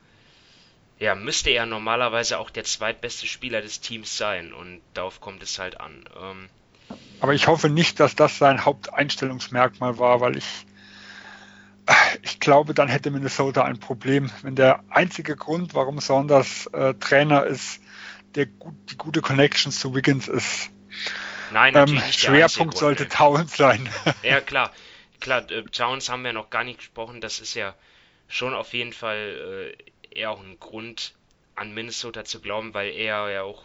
[0.98, 4.53] ja, müsste er normalerweise auch der zweitbeste Spieler des Teams sein.
[4.53, 6.05] Und darauf kommt es halt an.
[6.22, 6.48] Ähm,
[7.20, 10.66] Aber ich hoffe nicht, dass das sein Haupteinstellungsmerkmal war, weil ich,
[12.22, 14.31] ich glaube, dann hätte Minnesota ein Problem.
[14.42, 17.81] Wenn der einzige Grund, warum Saunders äh, Trainer ist,
[18.35, 18.46] der,
[18.90, 20.70] die gute Connections zu Wiggins ist,
[21.55, 23.88] Nein, ähm, Schwerpunkt sollte Towns sein.
[24.25, 24.73] Ja, klar.
[25.21, 27.21] Klar, äh, Towns haben wir noch gar nicht gesprochen.
[27.21, 27.75] Das ist ja
[28.27, 29.77] schon auf jeden Fall
[30.11, 31.14] äh, eher auch ein Grund,
[31.55, 33.64] an Minnesota zu glauben, weil er ja auch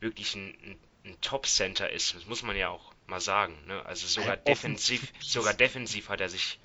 [0.00, 2.16] wirklich ein, ein, ein Top-Center ist.
[2.16, 3.54] Das muss man ja auch mal sagen.
[3.68, 3.86] Ne?
[3.86, 6.58] Also sogar Offen- defensiv, sogar defensiv hat er sich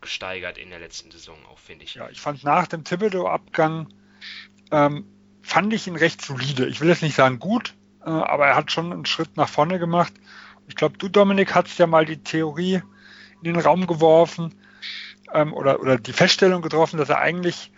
[0.00, 1.94] gesteigert in der letzten Saison, auch finde ich.
[1.96, 3.92] Ja, ich fand nach dem Thibodeau-Abgang,
[4.70, 5.06] ähm,
[5.42, 6.66] fand ich ihn recht solide.
[6.68, 7.74] Ich will jetzt nicht sagen gut,
[8.10, 10.12] aber er hat schon einen Schritt nach vorne gemacht.
[10.68, 12.82] Ich glaube, du, Dominik, hast ja mal die Theorie
[13.42, 14.54] in den Raum geworfen
[15.32, 17.72] ähm, oder, oder die Feststellung getroffen, dass er eigentlich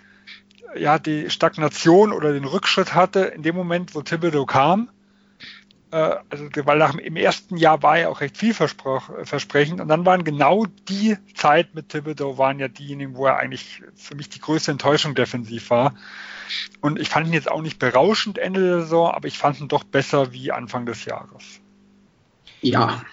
[0.77, 4.91] ja die Stagnation oder den Rückschritt hatte in dem Moment, wo Thibodeau kam.
[5.91, 10.25] Äh, also, weil nach, im ersten Jahr war er auch recht vielversprechend und dann waren
[10.25, 14.73] genau die Zeit mit Thibodeau waren ja diejenigen, wo er eigentlich für mich die größte
[14.73, 15.95] Enttäuschung defensiv war.
[16.81, 19.69] Und ich fand ihn jetzt auch nicht berauschend Ende der Saison, aber ich fand ihn
[19.69, 21.61] doch besser wie Anfang des Jahres.
[22.61, 23.05] Ja,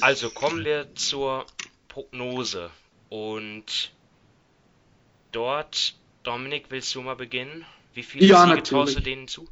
[0.00, 1.46] Also kommen wir zur
[1.88, 2.70] Prognose.
[3.08, 3.92] Und
[5.32, 7.64] dort, Dominik, willst du mal beginnen?
[7.94, 9.48] Wie viele Ja, Siege traust du denen zu?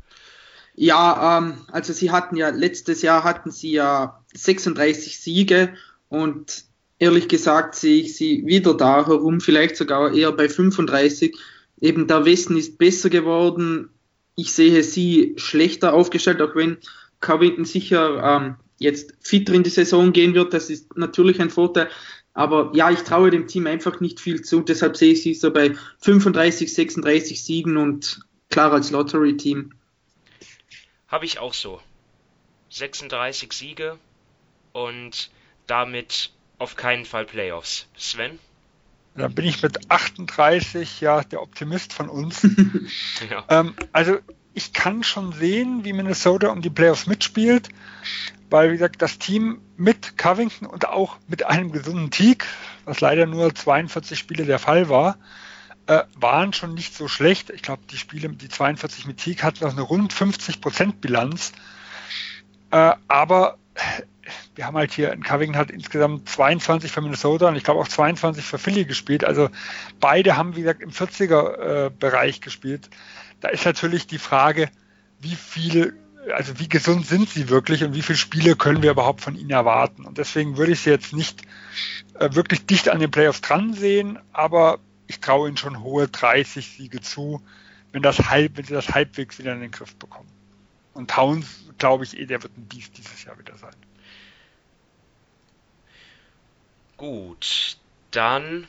[0.75, 5.75] Ja, ähm, also sie hatten ja, letztes Jahr hatten sie ja 36 Siege
[6.09, 6.65] und
[6.99, 11.37] ehrlich gesagt sehe ich sie wieder da herum, vielleicht sogar eher bei 35.
[11.83, 13.90] Eben der Westen ist besser geworden.
[14.37, 16.79] Ich sehe sie schlechter aufgestellt, auch wenn
[17.21, 20.55] Covington sicher ähm, jetzt fitter in die Saison gehen wird.
[20.55, 21.90] Das ist natürlich ein Vorteil.
[22.35, 24.61] Aber ja, ich traue dem Team einfach nicht viel zu.
[24.61, 29.75] Deshalb sehe ich sie so bei 35, 36 Siegen und klar als Lottery-Team.
[31.09, 31.81] Habe ich auch so.
[32.71, 33.99] 36 Siege
[34.73, 35.31] und
[35.66, 37.87] damit auf keinen Fall Playoffs.
[37.99, 38.38] Sven?
[39.14, 42.46] Da bin ich mit 38 ja der Optimist von uns.
[43.31, 43.44] Ja.
[43.48, 44.18] Ähm, also
[44.55, 47.68] ich kann schon sehen, wie Minnesota um die Playoffs mitspielt,
[48.51, 52.46] weil wie gesagt, das Team mit Covington und auch mit einem gesunden Teak,
[52.85, 55.16] was leider nur 42 Spiele der Fall war,
[55.87, 57.51] äh, waren schon nicht so schlecht.
[57.51, 61.53] Ich glaube, die Spiele, die 42 mit Teak hatten auch eine rund 50% Bilanz.
[62.70, 63.59] Äh, aber
[64.55, 67.89] wir haben halt hier, in Covington hat insgesamt 22 für Minnesota und ich glaube auch
[67.89, 69.25] 22 für Philly gespielt.
[69.25, 69.49] Also
[70.01, 72.89] beide haben, wie gesagt, im 40er-Bereich gespielt.
[73.41, 74.71] Da ist natürlich die Frage,
[75.21, 75.99] wie viel,
[76.35, 79.51] also wie gesund sind sie wirklich und wie viele Spiele können wir überhaupt von ihnen
[79.51, 80.05] erwarten.
[80.05, 81.43] Und deswegen würde ich sie jetzt nicht
[82.19, 86.69] äh, wirklich dicht an den Playoffs dran sehen, aber ich traue ihnen schon hohe 30
[86.69, 87.43] Siege zu,
[87.93, 90.29] wenn, das halb, wenn sie das halbwegs wieder in den Griff bekommen.
[90.95, 93.75] Und Towns, glaube ich, eh, der wird ein Biest dieses Jahr wieder sein.
[97.03, 97.79] Gut,
[98.12, 98.69] dann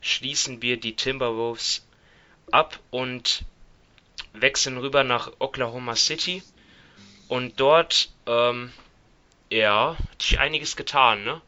[0.00, 1.84] schließen wir die Timberwolves
[2.52, 3.42] ab und
[4.32, 6.44] wechseln rüber nach Oklahoma City.
[7.26, 8.72] Und dort, ähm,
[9.50, 11.42] ja, hat sich einiges getan, ne?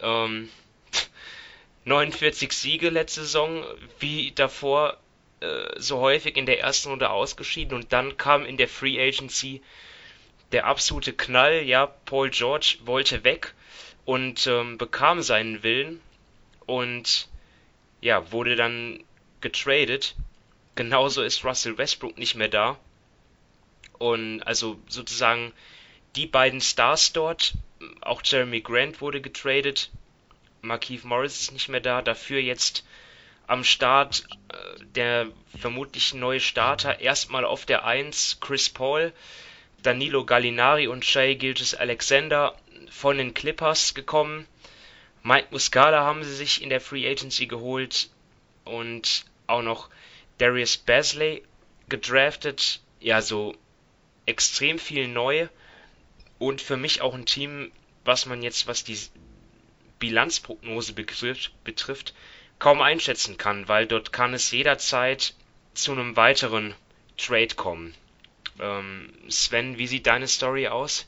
[0.00, 0.50] Ähm,
[1.84, 3.64] 49 Siege letzte Saison,
[4.00, 4.96] wie davor
[5.38, 9.62] äh, so häufig in der ersten Runde ausgeschieden und dann kam in der Free Agency
[10.50, 13.54] der absolute Knall, ja, Paul George wollte weg
[14.04, 16.00] und ähm, bekam seinen Willen
[16.66, 17.28] und
[18.00, 19.02] ja, wurde dann
[19.40, 20.14] getradet.
[20.74, 22.78] Genauso ist Russell Westbrook nicht mehr da.
[23.98, 25.52] Und also sozusagen
[26.16, 27.54] die beiden Stars dort,
[28.00, 29.90] auch Jeremy Grant wurde getradet
[30.64, 32.84] Markeith Morris ist nicht mehr da, dafür jetzt
[33.46, 39.12] am Start äh, der vermutlich neue Starter erstmal auf der 1 Chris Paul,
[39.82, 42.56] Danilo Gallinari und Shea Gilgis Alexander
[42.90, 44.46] von den Clippers gekommen.
[45.22, 48.10] Mike Muscala haben sie sich in der Free Agency geholt
[48.64, 49.88] und auch noch
[50.38, 51.42] Darius Basley
[51.88, 52.80] gedraftet.
[53.00, 53.54] Ja, so
[54.26, 55.48] extrem viel neu
[56.38, 57.72] und für mich auch ein Team,
[58.04, 58.98] was man jetzt, was die
[59.98, 62.14] Bilanzprognose betrifft,
[62.58, 65.34] kaum einschätzen kann, weil dort kann es jederzeit
[65.74, 66.74] zu einem weiteren
[67.16, 67.94] Trade kommen.
[68.60, 71.06] Ähm, Sven, wie sieht deine Story aus?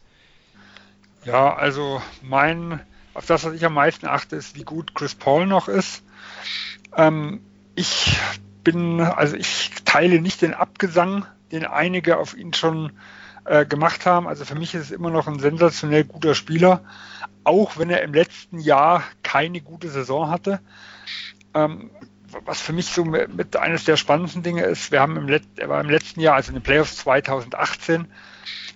[1.27, 2.81] Ja, also mein,
[3.13, 6.05] auf das, was ich am meisten achte, ist, wie gut Chris Paul noch ist.
[6.97, 7.41] Ähm,
[7.75, 8.17] ich
[8.63, 12.93] bin, also ich teile nicht den Abgesang, den einige auf ihn schon
[13.45, 14.29] äh, gemacht haben.
[14.29, 16.85] Also für mich ist es immer noch ein sensationell guter Spieler,
[17.43, 20.61] auch wenn er im letzten Jahr keine gute Saison hatte.
[21.55, 21.91] Ähm,
[22.45, 25.69] was für mich so mit, eines der spannendsten Dinge ist, wir haben im, Let er
[25.69, 28.07] war im letzten Jahr, also in den Playoffs 2018,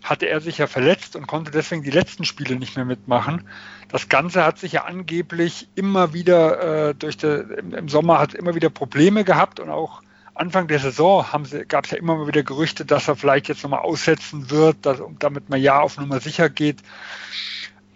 [0.03, 3.47] hatte er sich ja verletzt und konnte deswegen die letzten Spiele nicht mehr mitmachen.
[3.89, 8.35] Das Ganze hat sich ja angeblich immer wieder äh, durch de, im, im, Sommer hat
[8.35, 10.03] immer wieder Probleme gehabt und auch
[10.35, 11.27] Anfang der Saison
[11.69, 15.03] gab es ja immer mal wieder Gerüchte, dass er vielleicht jetzt nochmal aussetzen wird, dass,
[15.19, 16.79] damit man ja auf Nummer sicher geht.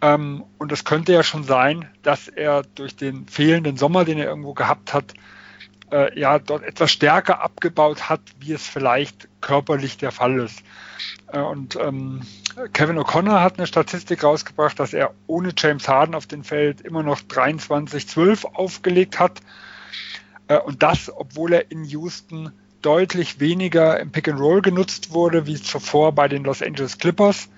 [0.03, 4.27] Ähm, und es könnte ja schon sein, dass er durch den fehlenden Sommer, den er
[4.27, 5.15] irgendwo gehabt hat,
[5.95, 10.63] äh, ja dort etwas stärker abgebaut hat, wie es vielleicht körperlich der Fall ist.
[11.33, 12.23] Äh, und ähm,
[12.73, 17.03] Kevin O'Connor hat eine Statistik rausgebracht, dass er ohne James Harden auf dem Feld immer
[17.03, 19.41] noch 23-12 aufgelegt hat.
[20.49, 22.53] Äh, und das, obwohl er in Houston
[22.83, 27.49] deutlich weniger im Pick and Roll genutzt wurde, wie zuvor bei den Los Angeles Clippers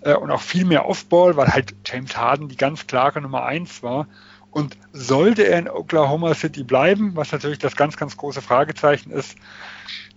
[0.00, 3.82] äh, und auch viel mehr Offball, weil halt James Harden die ganz klare Nummer eins
[3.82, 4.08] war.
[4.52, 9.36] Und sollte er in Oklahoma City bleiben, was natürlich das ganz, ganz große Fragezeichen ist,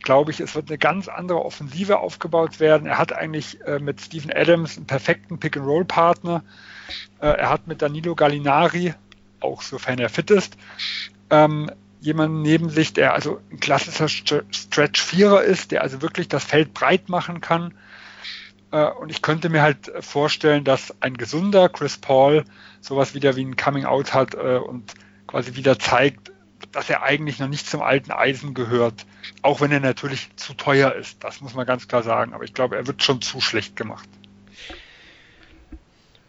[0.02, 2.88] glaube ich, es wird eine ganz andere Offensive aufgebaut werden.
[2.88, 6.44] Er hat eigentlich äh, mit Steven Adams einen perfekten Pick-and-Roll-Partner.
[7.20, 8.94] Äh, er hat mit Danilo Gallinari,
[9.40, 10.58] auch sofern er fit ist,
[11.30, 11.72] ähm,
[12.02, 14.08] jemanden neben sich, der also ein klassischer
[14.52, 17.74] Stretch-Vierer ist, der also wirklich das Feld breit machen kann.
[18.76, 22.44] Äh, und ich könnte mir halt vorstellen, dass ein gesunder Chris Paul
[22.82, 24.94] sowas wieder wie ein Coming-out hat äh, und
[25.28, 26.32] quasi wieder zeigt,
[26.72, 29.06] dass er eigentlich noch nicht zum alten Eisen gehört.
[29.42, 31.24] Auch wenn er natürlich zu teuer ist.
[31.24, 32.34] Das muss man ganz klar sagen.
[32.34, 34.10] Aber ich glaube, er wird schon zu schlecht gemacht.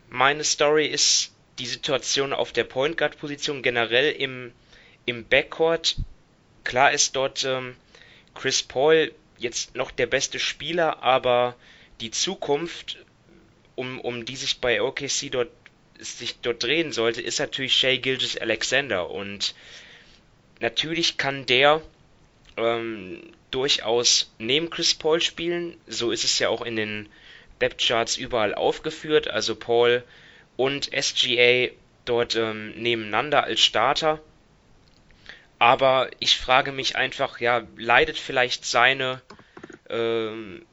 [0.08, 4.52] Meine Story ist die Situation auf der Point Guard Position generell im
[5.06, 5.96] im Backcourt,
[6.64, 7.76] klar ist dort ähm,
[8.34, 11.54] Chris Paul jetzt noch der beste Spieler, aber
[12.00, 12.98] die Zukunft,
[13.74, 15.50] um, um die sich bei OKC dort
[15.98, 19.54] sich dort drehen sollte, ist natürlich Shea Gilgis Alexander und
[20.60, 21.80] natürlich kann der
[22.56, 25.76] ähm, durchaus neben Chris Paul spielen.
[25.86, 27.08] So ist es ja auch in den
[27.60, 29.28] Depth Charts überall aufgeführt.
[29.28, 30.04] Also Paul
[30.56, 31.68] und SGA
[32.04, 34.20] dort ähm, nebeneinander als Starter.
[35.58, 39.22] Aber ich frage mich einfach, ja, leidet vielleicht seine
[39.88, 40.66] ähm,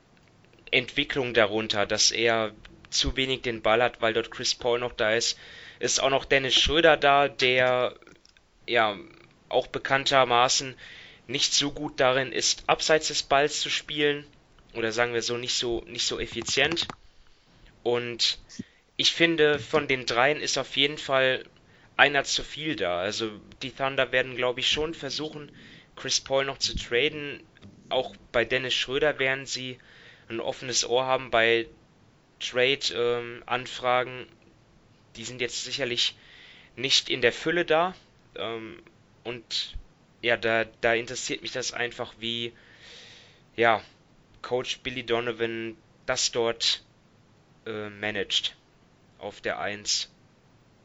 [0.73, 2.53] Entwicklung darunter, dass er
[2.89, 5.38] zu wenig den Ball hat, weil dort Chris Paul noch da ist.
[5.79, 7.95] Ist auch noch Dennis Schröder da, der
[8.67, 8.97] ja
[9.49, 10.75] auch bekanntermaßen
[11.27, 14.25] nicht so gut darin ist, abseits des Balls zu spielen.
[14.73, 16.89] Oder sagen wir so, nicht so, nicht so effizient.
[17.83, 18.39] Und
[18.97, 21.45] ich finde, von den dreien ist auf jeden Fall
[21.97, 22.99] einer zu viel da.
[22.99, 23.31] Also
[23.62, 25.51] die Thunder werden, glaube ich, schon versuchen,
[25.95, 27.43] Chris Paul noch zu traden.
[27.89, 29.77] Auch bei Dennis Schröder werden sie
[30.29, 31.67] ein offenes Ohr haben bei
[32.39, 34.19] Trade-Anfragen.
[34.21, 34.27] Ähm,
[35.15, 36.15] die sind jetzt sicherlich
[36.75, 37.95] nicht in der Fülle da.
[38.36, 38.81] Ähm,
[39.23, 39.77] und
[40.21, 42.53] ja, da, da interessiert mich das einfach, wie
[43.55, 43.81] ja,
[44.41, 46.83] Coach Billy Donovan das dort
[47.65, 48.55] äh, managt
[49.19, 50.12] auf der 1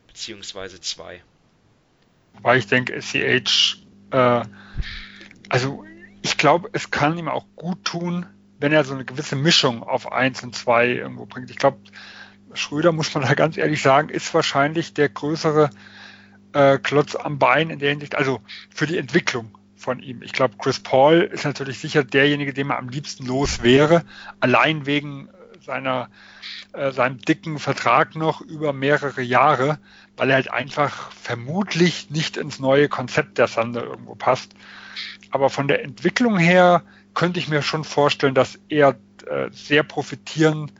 [0.06, 1.22] beziehungsweise zwei.
[2.40, 3.78] Weil ich denke, SCH,
[4.12, 4.42] äh,
[5.48, 5.84] also
[6.22, 8.26] ich glaube, es kann ihm auch gut tun,
[8.58, 11.50] wenn er so eine gewisse Mischung auf 1 und 2 irgendwo bringt.
[11.50, 11.78] Ich glaube,
[12.54, 15.70] Schröder, muss man da ganz ehrlich sagen, ist wahrscheinlich der größere
[16.52, 18.40] äh, Klotz am Bein in der Hinsicht, also
[18.70, 20.22] für die Entwicklung von ihm.
[20.22, 24.04] Ich glaube, Chris Paul ist natürlich sicher derjenige, den man am liebsten los wäre,
[24.40, 25.28] allein wegen
[25.64, 26.08] seiner,
[26.72, 29.78] äh, seinem dicken Vertrag noch über mehrere Jahre
[30.18, 34.52] weil er halt einfach vermutlich nicht ins neue Konzept der Thunder irgendwo passt.
[35.30, 36.82] Aber von der Entwicklung her
[37.18, 38.96] könnte ich mir schon vorstellen, dass er
[39.26, 40.70] äh, sehr profitieren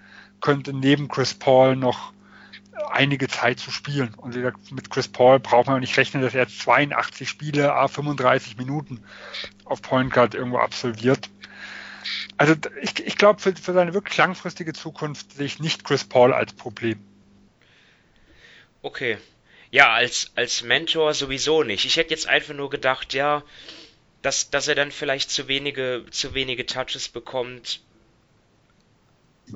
[0.41, 2.13] könnte, neben Chris Paul noch
[2.93, 4.15] einige Zeit zu spielen.
[4.15, 4.37] Und
[4.71, 9.03] mit Chris Paul braucht man nicht rechnen, dass er jetzt 82 Spiele, a 35 Minuten
[9.65, 11.29] auf Point Guard irgendwo absolviert.
[12.37, 16.33] Also ich, ich glaube, für, für seine wirklich langfristige Zukunft sehe ich nicht Chris Paul
[16.33, 17.01] als Problem.
[18.83, 19.19] Okay.
[19.73, 21.85] Ja, als, als Mentor sowieso nicht.
[21.85, 23.43] Ich hätte jetzt einfach nur gedacht, ja,
[24.23, 27.81] dass, dass er dann vielleicht zu wenige, zu wenige Touches bekommt.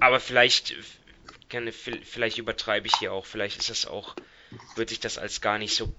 [0.00, 0.74] Aber vielleicht,
[2.04, 3.26] vielleicht übertreibe ich hier auch.
[3.26, 4.14] Vielleicht ist das auch,
[4.76, 5.92] wird sich das als gar nicht so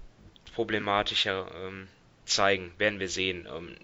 [0.54, 1.88] problematischer ähm,
[2.24, 2.72] zeigen.
[2.78, 3.46] Werden wir sehen.
[3.50, 3.76] Ähm,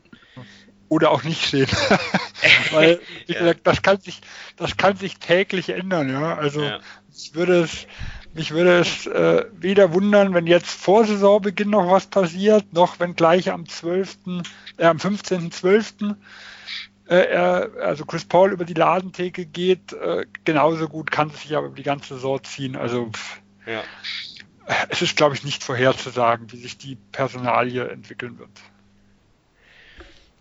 [0.88, 1.68] oder auch nicht sehen.
[2.72, 3.38] Weil, wie ja.
[3.40, 4.20] gesagt, das kann sich,
[4.56, 6.36] das kann sich täglich ändern, ja.
[6.36, 6.80] Also ja.
[7.14, 7.86] ich würde es,
[8.32, 13.14] mich würde es äh, weder wundern, wenn jetzt vor Saisonbeginn noch was passiert, noch wenn
[13.16, 14.18] gleich am 12.,
[14.78, 16.14] äh, am 15.12.
[17.08, 21.56] Äh, er, also Chris Paul über die Ladentheke geht, äh, genauso gut kann es sich
[21.56, 22.76] aber über die ganze Saison ziehen.
[22.76, 23.82] Also pff, ja.
[24.88, 28.50] es ist, glaube ich, nicht vorherzusagen, wie sich die Personalie entwickeln wird.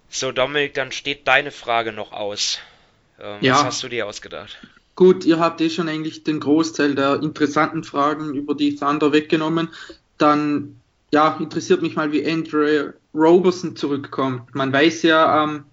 [0.10, 2.60] So, Dominik, dann steht deine Frage noch aus.
[3.20, 3.56] Ähm, ja.
[3.56, 4.60] Was hast du dir ausgedacht?
[5.00, 9.70] Gut, ihr habt eh schon eigentlich den Großteil der interessanten Fragen über die Thunder weggenommen.
[10.18, 10.76] Dann,
[11.14, 14.54] ja, interessiert mich mal, wie Andre Roberson zurückkommt.
[14.54, 15.64] Man weiß ja, ähm,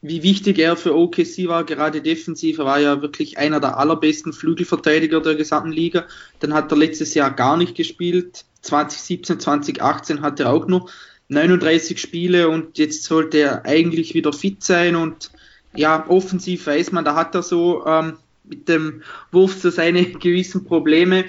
[0.00, 2.58] wie wichtig er für OKC war, gerade defensiv.
[2.58, 6.06] Er war ja wirklich einer der allerbesten Flügelverteidiger der gesamten Liga.
[6.40, 8.46] Dann hat er letztes Jahr gar nicht gespielt.
[8.62, 10.88] 2017, 2018 hat er auch nur
[11.28, 15.30] 39 Spiele und jetzt sollte er eigentlich wieder fit sein und
[15.74, 20.64] ja, offensiv weiß man, da hat er so ähm, mit dem Wurf so seine gewissen
[20.64, 21.24] Probleme.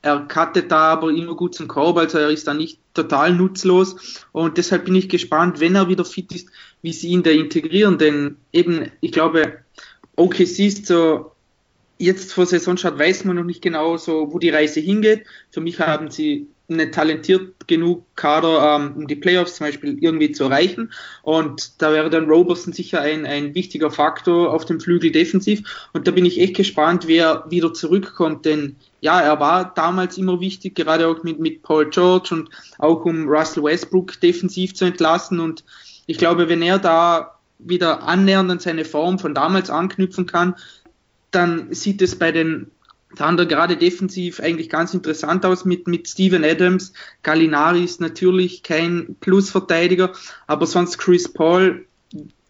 [0.00, 4.24] Er cuttet da aber immer gut zum Korb, also er ist da nicht total nutzlos.
[4.32, 6.48] Und deshalb bin ich gespannt, wenn er wieder fit ist,
[6.82, 7.98] wie sie ihn da integrieren.
[7.98, 9.58] Denn eben, ich glaube,
[10.16, 11.32] OKC ist so,
[11.98, 15.24] jetzt vor Saisonstart weiß man noch nicht genau so, wo die Reise hingeht.
[15.50, 20.32] Für mich haben sie eine talentiert genug Kader, ähm, um die Playoffs zum Beispiel irgendwie
[20.32, 20.92] zu erreichen.
[21.22, 25.88] Und da wäre dann Roberson sicher ein, ein wichtiger Faktor auf dem Flügel defensiv.
[25.94, 30.40] Und da bin ich echt gespannt, wer wieder zurückkommt, denn ja, er war damals immer
[30.40, 35.40] wichtig, gerade auch mit, mit Paul George und auch um Russell Westbrook defensiv zu entlassen.
[35.40, 35.64] Und
[36.06, 40.54] ich glaube, wenn er da wieder annähernd an seine Form von damals anknüpfen kann,
[41.30, 42.70] dann sieht es bei den
[43.16, 46.92] Thunder gerade defensiv eigentlich ganz interessant aus mit, mit Steven Adams.
[47.22, 50.12] Gallinari ist natürlich kein Plusverteidiger,
[50.46, 51.86] aber sonst Chris Paul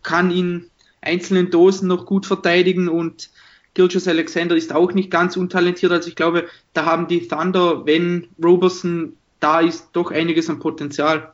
[0.02, 0.70] kann in
[1.00, 3.30] einzelnen Dosen noch gut verteidigen und
[3.74, 5.92] Gilchus Alexander ist auch nicht ganz untalentiert.
[5.92, 11.32] Also ich glaube, da haben die Thunder, wenn Roberson da ist, doch einiges an Potenzial.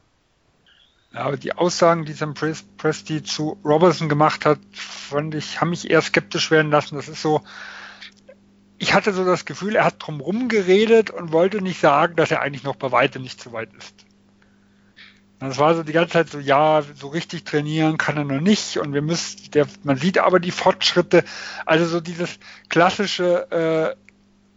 [1.15, 5.89] Ja, aber die Aussagen, die Sam Presti zu Robertson gemacht hat, fand ich, haben mich
[5.89, 6.97] eher skeptisch werden lassen.
[6.97, 7.43] Das ist so,
[8.79, 12.41] ich hatte so das Gefühl, er hat drumherum geredet und wollte nicht sagen, dass er
[12.43, 14.05] eigentlich noch bei weitem nicht so weit ist.
[15.39, 18.79] Das war so die ganze Zeit so, ja, so richtig trainieren kann er noch nicht
[18.79, 21.23] und wir müssen, der, man sieht aber die Fortschritte,
[21.67, 22.39] also so dieses
[22.69, 24.04] klassische, äh,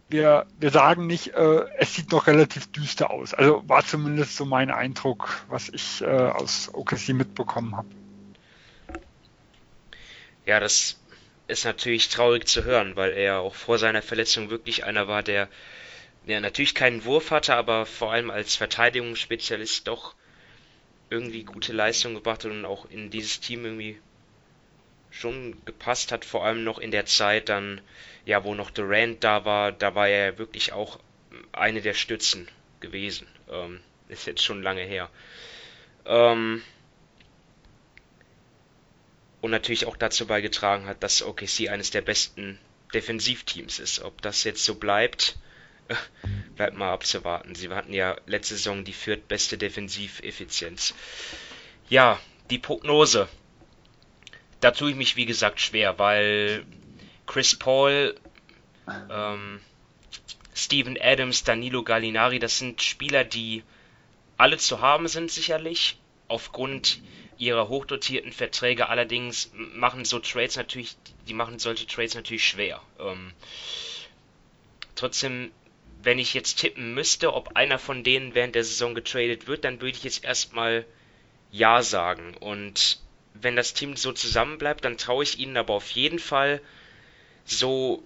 [0.09, 3.33] wir, wir sagen nicht, äh, es sieht noch relativ düster aus.
[3.33, 7.89] Also war zumindest so mein Eindruck, was ich äh, aus OKC mitbekommen habe.
[10.45, 10.97] Ja, das
[11.47, 15.49] ist natürlich traurig zu hören, weil er auch vor seiner Verletzung wirklich einer war, der
[16.25, 20.15] ja, natürlich keinen Wurf hatte, aber vor allem als Verteidigungsspezialist doch
[21.09, 23.99] irgendwie gute Leistung gebracht hat und auch in dieses Team irgendwie
[25.09, 27.81] schon gepasst hat, vor allem noch in der Zeit dann,
[28.27, 30.99] ja, wo noch Durant da war, da war er wirklich auch
[31.53, 32.49] eine der Stützen
[32.81, 33.25] gewesen.
[33.49, 35.09] Ähm, ist jetzt schon lange her.
[36.05, 36.61] Ähm,
[39.39, 42.59] und natürlich auch dazu beigetragen hat, dass OKC eines der besten
[42.93, 44.01] Defensivteams ist.
[44.01, 45.37] Ob das jetzt so bleibt,
[46.57, 47.55] bleibt mal abzuwarten.
[47.55, 50.93] Sie hatten ja letzte Saison die viertbeste Defensiveffizienz.
[51.87, 52.19] Ja,
[52.49, 53.29] die Prognose.
[54.59, 56.65] Da tue ich mich wie gesagt schwer, weil
[57.27, 58.15] Chris Paul,
[59.11, 59.61] ähm,
[60.55, 63.63] Steven Adams, Danilo Gallinari, das sind Spieler, die
[64.37, 66.99] alle zu haben sind sicherlich, aufgrund
[67.37, 68.89] ihrer hochdotierten Verträge.
[68.89, 70.95] Allerdings machen so Trades natürlich,
[71.27, 72.81] die machen solche Trades natürlich schwer.
[72.99, 73.33] Ähm,
[74.95, 75.51] trotzdem,
[76.01, 79.81] wenn ich jetzt tippen müsste, ob einer von denen während der Saison getradet wird, dann
[79.81, 80.85] würde ich jetzt erstmal
[81.51, 82.35] Ja sagen.
[82.37, 82.99] Und
[83.33, 86.61] wenn das Team so zusammenbleibt, dann traue ich ihnen aber auf jeden Fall
[87.47, 88.03] so,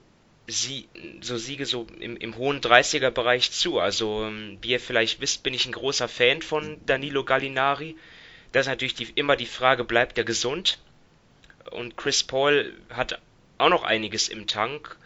[0.47, 0.87] sie,
[1.21, 3.79] so Siege so im, im hohen 30er-Bereich zu.
[3.79, 7.97] Also, ähm, wie ihr vielleicht wisst, bin ich ein großer Fan von Danilo Gallinari.
[8.51, 10.79] Das ist natürlich die, immer die Frage, bleibt er gesund?
[11.71, 13.19] Und Chris Paul hat
[13.57, 14.97] auch noch einiges im Tank.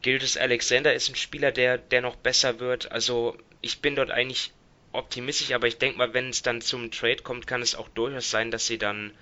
[0.00, 2.90] Gildes Alexander ist ein Spieler, der, der noch besser wird.
[2.90, 4.52] Also ich bin dort eigentlich
[4.92, 8.30] optimistisch, aber ich denke mal, wenn es dann zum Trade kommt, kann es auch durchaus
[8.30, 9.12] sein, dass sie dann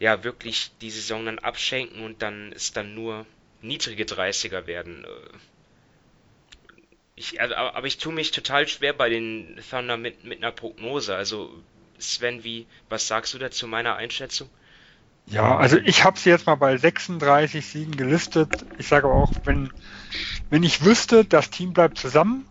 [0.00, 3.26] ja wirklich die Saison dann abschenken und dann ist dann nur
[3.62, 5.04] niedrige 30er werden.
[5.04, 5.36] Äh,
[7.14, 11.14] ich, also, aber ich tue mich total schwer bei den Thunder mit, mit einer Prognose.
[11.14, 11.54] Also
[11.98, 14.48] Sven, wie, was sagst du dazu meiner Einschätzung?
[15.26, 18.64] Ja, also ich habe sie jetzt mal bei 36 Siegen gelistet.
[18.78, 19.70] Ich sage aber auch, wenn,
[20.48, 22.49] wenn ich wüsste, das Team bleibt zusammen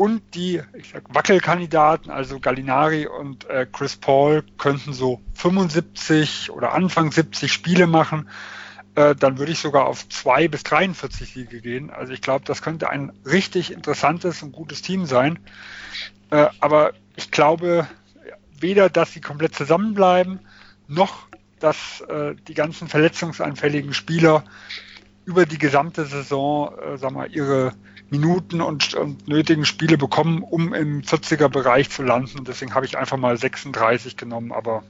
[0.00, 7.12] und die sag, Wackelkandidaten, also Gallinari und äh, Chris Paul, könnten so 75 oder Anfang
[7.12, 8.30] 70 Spiele machen,
[8.94, 11.90] äh, dann würde ich sogar auf 2 bis 43 Siege gehen.
[11.90, 15.38] Also ich glaube, das könnte ein richtig interessantes und gutes Team sein.
[16.30, 17.86] Äh, aber ich glaube
[18.58, 20.40] weder, dass sie komplett zusammenbleiben,
[20.88, 21.28] noch
[21.58, 24.44] dass äh, die ganzen verletzungsanfälligen Spieler
[25.26, 27.74] über die gesamte Saison, äh, sag mal, ihre
[28.10, 32.44] Minuten und, und, nötigen Spiele bekommen, um im 40er-Bereich zu landen.
[32.44, 34.82] Deswegen habe ich einfach mal 36 genommen, aber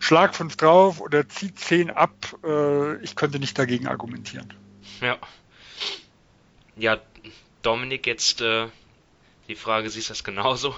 [0.00, 2.14] schlag 5 drauf oder zieh 10 ab.
[2.44, 4.52] Äh, ich könnte nicht dagegen argumentieren.
[5.00, 5.16] Ja.
[6.76, 6.98] Ja,
[7.62, 8.66] Dominik, jetzt äh,
[9.48, 10.74] die Frage, siehst du das genauso?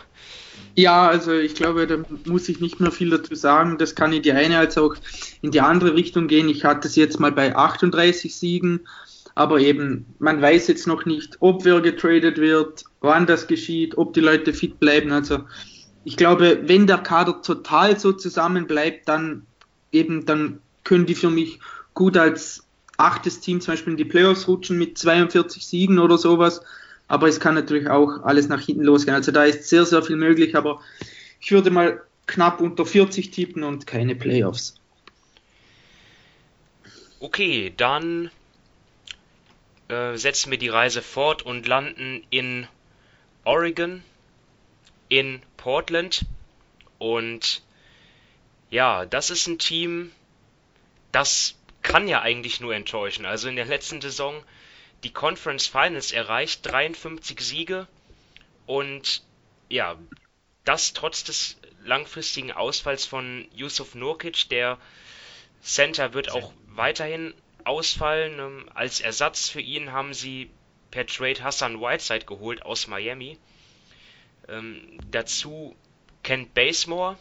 [0.75, 3.79] Ja, also ich glaube, da muss ich nicht mehr viel dazu sagen.
[3.79, 4.95] Das kann in die eine als auch
[5.43, 6.49] in die andere Richtung gehen.
[6.49, 8.87] Ich hatte es jetzt mal bei 38 Siegen,
[9.39, 14.13] aber eben, man weiß jetzt noch nicht, ob wer getradet wird, wann das geschieht, ob
[14.13, 15.13] die Leute fit bleiben.
[15.13, 15.41] Also
[16.05, 19.47] ich glaube, wenn der Kader total so zusammen bleibt, dann
[19.93, 21.61] eben, dann können die für mich
[21.95, 22.65] gut als
[22.97, 26.61] achtes Team zum Beispiel in die Playoffs rutschen mit 42 Siegen oder sowas
[27.09, 29.17] aber es kann natürlich auch alles nach hinten losgehen.
[29.17, 30.81] Also da ist sehr, sehr viel möglich, aber
[31.41, 34.75] ich würde mal knapp unter 40 tippen und keine Playoffs.
[37.21, 38.31] Okay, dann
[39.89, 42.69] äh, setzen wir die Reise fort und landen in
[43.45, 44.03] Oregon,
[45.09, 46.25] in Portland.
[46.99, 47.63] Und
[48.71, 50.13] ja, das ist ein Team,
[51.13, 53.25] das kann ja eigentlich nur enttäuschen.
[53.25, 54.43] Also in der letzten Saison
[55.05, 57.87] die Conference Finals erreicht, 53 Siege
[58.67, 59.23] und
[59.69, 59.97] ja,
[60.65, 64.79] das trotz des langfristigen Ausfalls von Yusuf Nurkic, der
[65.63, 67.33] Center wird auch weiterhin
[67.69, 68.39] ausfallen.
[68.39, 70.51] Ähm, als Ersatz für ihn haben sie
[70.91, 73.39] per Trade Hassan Whiteside geholt aus Miami.
[74.49, 75.77] Ähm, dazu
[76.23, 77.17] Kent Basemore,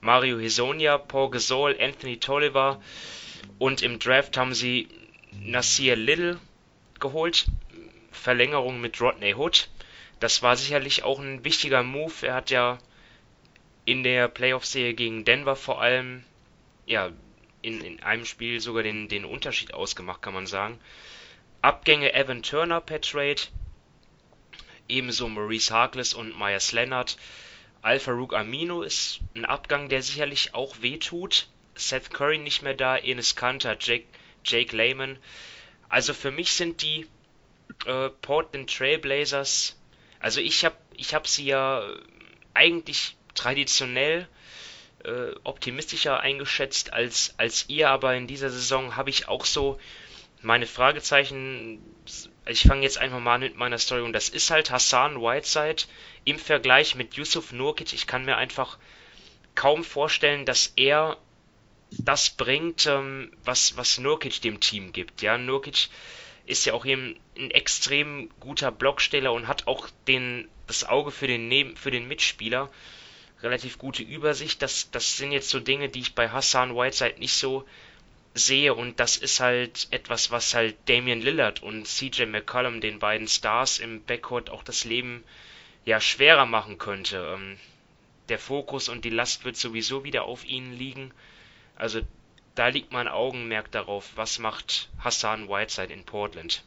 [0.00, 2.80] Mario Hesonia, Paul Gasol, Anthony Tolliver
[3.58, 4.88] und im Draft haben sie
[5.32, 6.38] Nasir Little
[7.00, 7.46] geholt.
[8.12, 9.68] Verlängerung mit Rodney Hood.
[10.20, 12.26] Das war sicherlich auch ein wichtiger Move.
[12.26, 12.78] Er hat ja
[13.84, 16.24] in der Playoff-Serie gegen Denver vor allem,
[16.86, 17.10] ja,
[17.62, 20.78] in, in einem Spiel sogar den, den Unterschied ausgemacht, kann man sagen.
[21.62, 23.40] Abgänge Evan Turner per Trade,
[24.88, 27.16] ebenso Maurice Harkless und Myers Leonard.
[27.82, 31.48] Alpha Rook Amino ist ein Abgang, der sicherlich auch wehtut.
[31.74, 34.06] Seth Curry nicht mehr da, Enes Kanter, Jake,
[34.44, 35.18] Jake Lehman.
[35.88, 37.06] Also für mich sind die
[37.86, 39.76] äh, Portland Trailblazers,
[40.20, 41.88] also ich habe ich hab sie ja
[42.54, 44.26] eigentlich traditionell
[45.04, 49.78] äh, optimistischer eingeschätzt als, als ihr, aber in dieser Saison habe ich auch so
[50.42, 51.80] meine Fragezeichen.
[52.46, 55.84] Ich fange jetzt einfach mal an mit meiner Story und das ist halt Hassan Whiteside
[56.24, 57.92] im Vergleich mit Yusuf Nurkic.
[57.92, 58.78] Ich kann mir einfach
[59.54, 61.16] kaum vorstellen, dass er
[61.90, 65.22] das bringt, ähm, was, was Nurkic dem Team gibt.
[65.22, 65.88] Ja, Nurkic
[66.46, 71.26] ist ja auch eben ein extrem guter Blocksteller und hat auch den, das Auge für
[71.26, 72.70] den, Neben, für den Mitspieler.
[73.42, 74.62] Relativ gute Übersicht.
[74.62, 77.64] Das, das sind jetzt so Dinge, die ich bei Hassan Whiteside nicht so
[78.34, 83.26] sehe und das ist halt etwas, was halt Damian Lillard und CJ McCollum, den beiden
[83.26, 85.24] Stars im Backcourt, auch das Leben
[85.84, 87.34] ja schwerer machen könnte.
[87.34, 87.58] Ähm,
[88.28, 91.12] der Fokus und die Last wird sowieso wieder auf ihnen liegen.
[91.76, 92.00] Also
[92.54, 96.64] da liegt mein Augenmerk darauf, was macht Hassan Whiteside in Portland.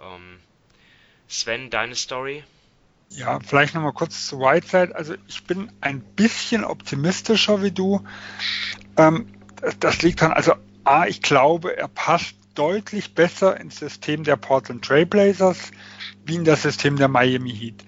[0.00, 0.38] Ähm,
[1.28, 2.44] Sven, deine Story?
[3.14, 4.94] Ja, vielleicht nochmal kurz zu Whiteside.
[4.94, 8.02] Also ich bin ein bisschen optimistischer wie du.
[8.96, 9.26] Ähm,
[9.80, 10.54] das liegt daran, also
[10.84, 15.70] A, ich glaube, er passt deutlich besser ins System der Portland Trailblazers
[16.24, 17.84] wie in das System der Miami Heat.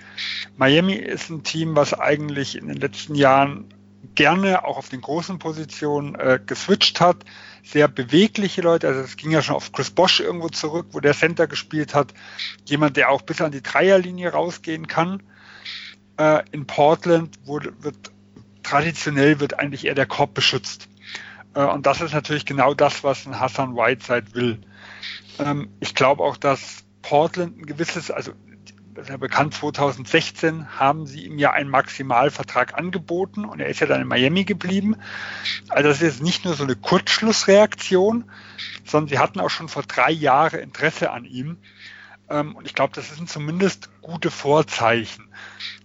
[0.57, 3.67] Miami ist ein Team, was eigentlich in den letzten Jahren
[4.15, 7.25] gerne auch auf den großen Positionen äh, geswitcht hat.
[7.65, 11.15] Sehr bewegliche Leute, also es ging ja schon auf Chris Bosch irgendwo zurück, wo der
[11.15, 12.13] Center gespielt hat.
[12.67, 15.23] Jemand, der auch bis an die Dreierlinie rausgehen kann.
[16.19, 18.13] Äh, in Portland wurde, wird
[18.63, 20.89] traditionell wird eigentlich eher der Korb beschützt.
[21.55, 24.61] Äh, und das ist natürlich genau das, was ein Hassan Whiteside will.
[25.39, 28.33] Ähm, ich glaube auch, dass Portland ein gewisses, also
[29.09, 34.01] ja bekannt, 2016 haben sie ihm ja einen Maximalvertrag angeboten und er ist ja dann
[34.01, 34.97] in Miami geblieben.
[35.69, 38.25] Also das ist jetzt nicht nur so eine Kurzschlussreaktion,
[38.85, 41.57] sondern sie hatten auch schon vor drei Jahren Interesse an ihm.
[42.29, 45.29] Ähm, und ich glaube, das sind zumindest gute Vorzeichen.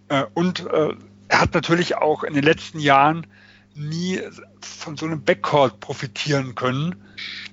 [0.09, 0.93] Äh, und äh,
[1.27, 3.27] er hat natürlich auch in den letzten Jahren
[3.75, 4.19] nie
[4.61, 6.95] von so einem Backcourt profitieren können,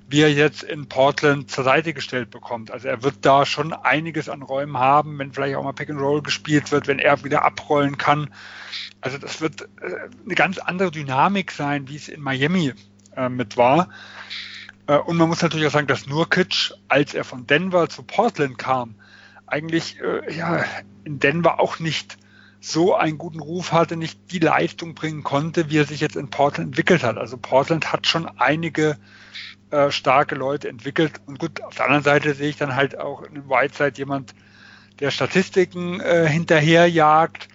[0.08, 2.70] wie er jetzt in Portland zur Seite gestellt bekommt.
[2.70, 6.00] Also er wird da schon einiges an Räumen haben, wenn vielleicht auch mal Pick and
[6.00, 8.32] Roll gespielt wird, wenn er wieder abrollen kann.
[9.00, 12.72] Also das wird äh, eine ganz andere Dynamik sein, wie es in Miami
[13.16, 13.88] äh, mit war.
[14.86, 18.58] Äh, und man muss natürlich auch sagen, dass Nurkic, als er von Denver zu Portland
[18.58, 18.94] kam,
[19.48, 19.98] eigentlich
[20.28, 20.64] ja,
[21.04, 22.18] in Denver auch nicht
[22.58, 26.30] so einen guten Ruf hatte, nicht die Leistung bringen konnte, wie er sich jetzt in
[26.30, 27.16] Portland entwickelt hat.
[27.16, 28.98] Also Portland hat schon einige
[29.70, 31.20] äh, starke Leute entwickelt.
[31.26, 34.34] Und gut, auf der anderen Seite sehe ich dann halt auch in Whiteside jemand,
[35.00, 37.48] der Statistiken äh, hinterherjagt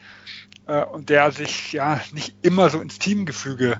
[0.68, 3.80] äh, und der sich ja nicht immer so ins Teamgefüge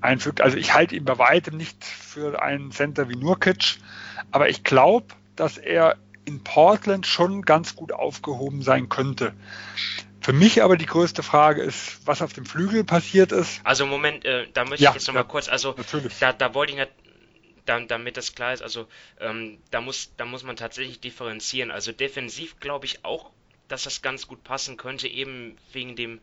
[0.00, 0.40] einfügt.
[0.40, 3.78] Also ich halte ihn bei weitem nicht für einen Center wie Nurkic,
[4.30, 5.06] aber ich glaube,
[5.36, 9.32] dass er in Portland schon ganz gut aufgehoben sein könnte.
[10.20, 13.60] Für mich aber die größte Frage ist, was auf dem Flügel passiert ist.
[13.64, 15.74] Also Moment, äh, da möchte ja, ich jetzt nochmal ja, kurz, also
[16.20, 16.78] da, da wollte ich
[17.78, 18.86] nicht, da, damit das klar ist, also
[19.20, 21.70] ähm, da, muss, da muss man tatsächlich differenzieren.
[21.70, 23.30] Also defensiv glaube ich auch,
[23.68, 26.20] dass das ganz gut passen könnte, eben wegen dem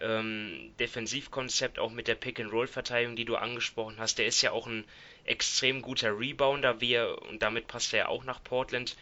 [0.00, 4.18] ähm, Defensivkonzept, auch mit der Pick-and-Roll-Verteidigung, die du angesprochen hast.
[4.18, 4.84] Der ist ja auch ein
[5.24, 8.96] extrem guter Rebounder, wie er, und damit passt er ja auch nach Portland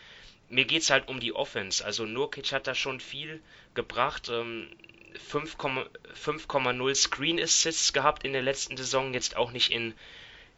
[0.50, 1.84] mir geht es halt um die Offense.
[1.84, 3.40] Also Nurkic hat da schon viel
[3.74, 4.28] gebracht.
[4.28, 4.68] Ähm,
[5.32, 9.94] 5,0 Screen Assists gehabt in der letzten Saison, jetzt auch nicht in,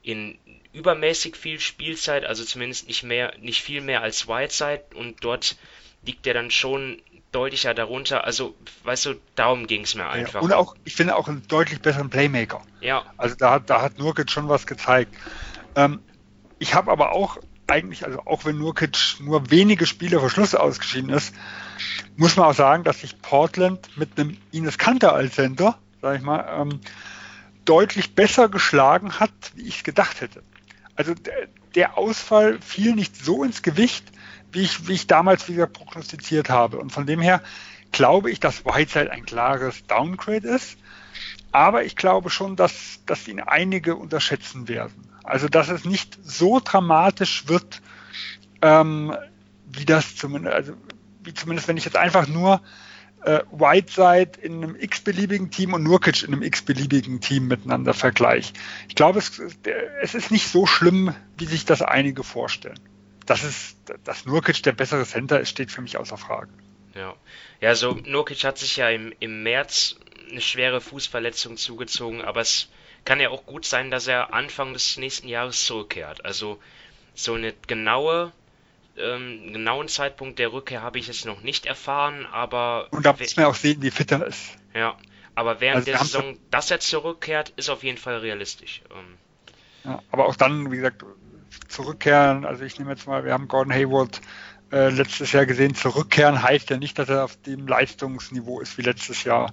[0.03, 0.39] in
[0.73, 5.57] übermäßig viel Spielzeit, also zumindest nicht mehr, nicht viel mehr als Whiteside und dort
[6.05, 7.01] liegt er dann schon
[7.31, 8.25] deutlicher darunter.
[8.25, 10.35] Also, weißt du, darum ging es mir einfach.
[10.35, 12.63] Ja, und auch, ich finde auch einen deutlich besseren Playmaker.
[12.81, 13.05] Ja.
[13.17, 15.15] Also da hat, da hat Nurkic schon was gezeigt.
[15.75, 16.01] Ähm,
[16.59, 21.11] ich habe aber auch eigentlich, also auch wenn Nurkic nur wenige Spiele vor Schluss ausgeschieden
[21.11, 21.35] ist,
[22.17, 26.23] muss man auch sagen, dass sich Portland mit einem Ines Kanter als Center, sag ich
[26.23, 26.81] mal, ähm,
[27.65, 30.43] deutlich besser geschlagen hat, wie ich es gedacht hätte.
[30.97, 31.15] Also
[31.75, 34.05] der, Ausfall fiel nicht so ins Gewicht,
[34.53, 36.79] wie ich, wie ich damals wieder prognostiziert habe.
[36.79, 37.41] Und von dem her
[37.93, 40.77] glaube ich, dass Whiteside ein klares Downgrade ist.
[41.51, 45.09] Aber ich glaube schon, dass, dass ihn einige unterschätzen werden.
[45.25, 47.81] Also dass es nicht so dramatisch wird,
[48.61, 49.17] ähm,
[49.71, 50.75] wie das zumindest, also
[51.23, 52.61] wie zumindest wenn ich jetzt einfach nur
[53.25, 58.53] äh, Whiteside in einem x-beliebigen Team und Nurkic in einem x-beliebigen Team miteinander vergleiche.
[58.89, 59.41] Ich glaube, es,
[60.03, 62.81] es ist nicht so schlimm, wie sich das einige vorstellen.
[63.27, 66.51] Das ist, dass Nurkic der bessere Center ist, steht für mich außer Frage.
[66.95, 67.15] Ja,
[67.61, 69.97] ja so Nurkic hat sich ja im, im März
[70.31, 72.69] eine schwere Fußverletzung zugezogen, aber es
[73.05, 76.25] kann ja auch gut sein, dass er Anfang des nächsten Jahres zurückkehrt.
[76.25, 76.59] Also
[77.15, 78.33] so eine genaue
[78.97, 83.37] ähm, genauen Zeitpunkt der Rückkehr habe ich jetzt noch nicht erfahren, aber und da muss
[83.37, 84.57] man auch sehen, wie fit er ist.
[84.75, 84.97] Ja,
[85.35, 88.83] aber während also der Saison, dass er zurückkehrt, ist auf jeden Fall realistisch.
[88.91, 89.17] Ähm,
[89.85, 91.05] ja, aber auch dann, wie gesagt,
[91.69, 92.45] zurückkehren.
[92.45, 94.21] Also ich nehme jetzt mal, wir haben Gordon Hayward
[94.71, 98.83] äh, letztes Jahr gesehen, zurückkehren heißt ja nicht, dass er auf dem Leistungsniveau ist wie
[98.83, 99.53] letztes Jahr.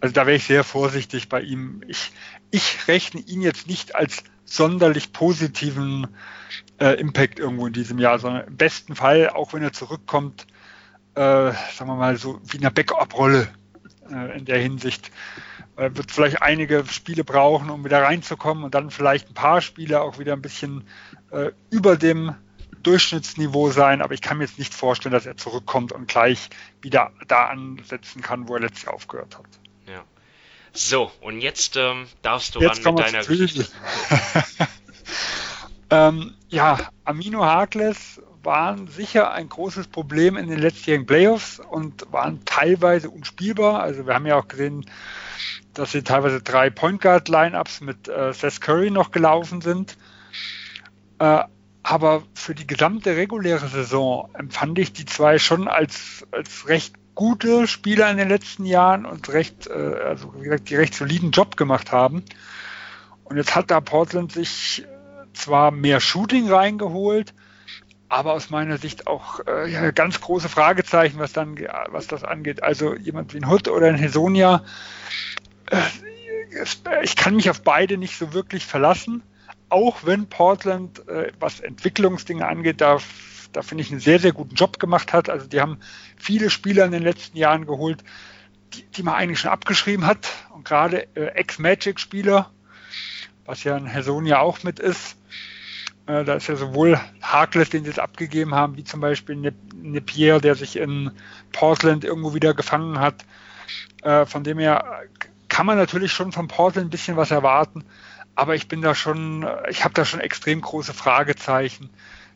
[0.00, 1.82] Also da wäre ich sehr vorsichtig bei ihm.
[1.86, 2.12] Ich,
[2.50, 6.08] ich rechne ihn jetzt nicht als sonderlich positiven
[6.80, 10.46] äh, Impact irgendwo in diesem Jahr, sondern im besten Fall, auch wenn er zurückkommt,
[11.14, 13.48] äh, sagen wir mal so wie eine Backup-Rolle
[14.10, 15.10] äh, in der Hinsicht.
[15.76, 20.00] Er wird vielleicht einige Spiele brauchen, um wieder reinzukommen und dann vielleicht ein paar Spiele
[20.00, 20.84] auch wieder ein bisschen
[21.30, 22.34] äh, über dem
[22.82, 26.48] Durchschnittsniveau sein, aber ich kann mir jetzt nicht vorstellen, dass er zurückkommt und gleich
[26.80, 29.46] wieder da ansetzen kann, wo er letztes Jahr aufgehört hat.
[29.86, 30.04] Ja.
[30.72, 33.66] So, und jetzt ähm, darfst du jetzt ran mit deiner Geschichte.
[35.90, 42.44] ähm, ja, Amino Harkless waren sicher ein großes Problem in den letztjährigen Playoffs und waren
[42.44, 43.82] teilweise unspielbar.
[43.82, 44.86] Also wir haben ja auch gesehen,
[45.74, 49.96] dass sie teilweise drei Point Guard Lineups mit äh, Seth Curry noch gelaufen sind.
[51.18, 51.44] Äh,
[51.82, 57.66] aber für die gesamte reguläre Saison empfand ich die zwei schon als, als recht gute
[57.66, 61.56] Spieler in den letzten Jahren und recht, äh, also wie gesagt, die recht soliden Job
[61.56, 62.24] gemacht haben.
[63.24, 64.86] Und jetzt hat da Portland sich
[65.38, 67.34] zwar mehr Shooting reingeholt,
[68.08, 71.56] aber aus meiner Sicht auch äh, ja, ganz große Fragezeichen, was dann,
[71.88, 72.62] was das angeht.
[72.62, 74.64] Also jemand wie ein Hood oder ein Hesonia,
[75.70, 75.76] äh,
[77.02, 79.22] ich kann mich auf beide nicht so wirklich verlassen
[79.70, 82.98] auch wenn Portland, äh, was Entwicklungsdinge angeht, da
[83.52, 85.30] da finde ich einen sehr, sehr guten Job gemacht hat.
[85.30, 85.78] Also die haben
[86.16, 88.04] viele Spieler in den letzten Jahren geholt,
[88.74, 90.28] die, die man eigentlich schon abgeschrieben hat.
[90.54, 92.50] Und gerade äh, Ex-Magic-Spieler,
[93.48, 95.16] was ja ein Hersonia auch mit ist,
[96.06, 100.38] äh, da ist ja sowohl Harkless, den sie jetzt abgegeben haben, wie zum Beispiel Napier,
[100.38, 101.10] der sich in
[101.52, 103.24] Portland irgendwo wieder gefangen hat.
[104.02, 105.02] Äh, von dem her
[105.48, 107.84] kann man natürlich schon von Portland ein bisschen was erwarten,
[108.34, 111.88] aber ich bin da schon, ich habe da schon extrem große Fragezeichen,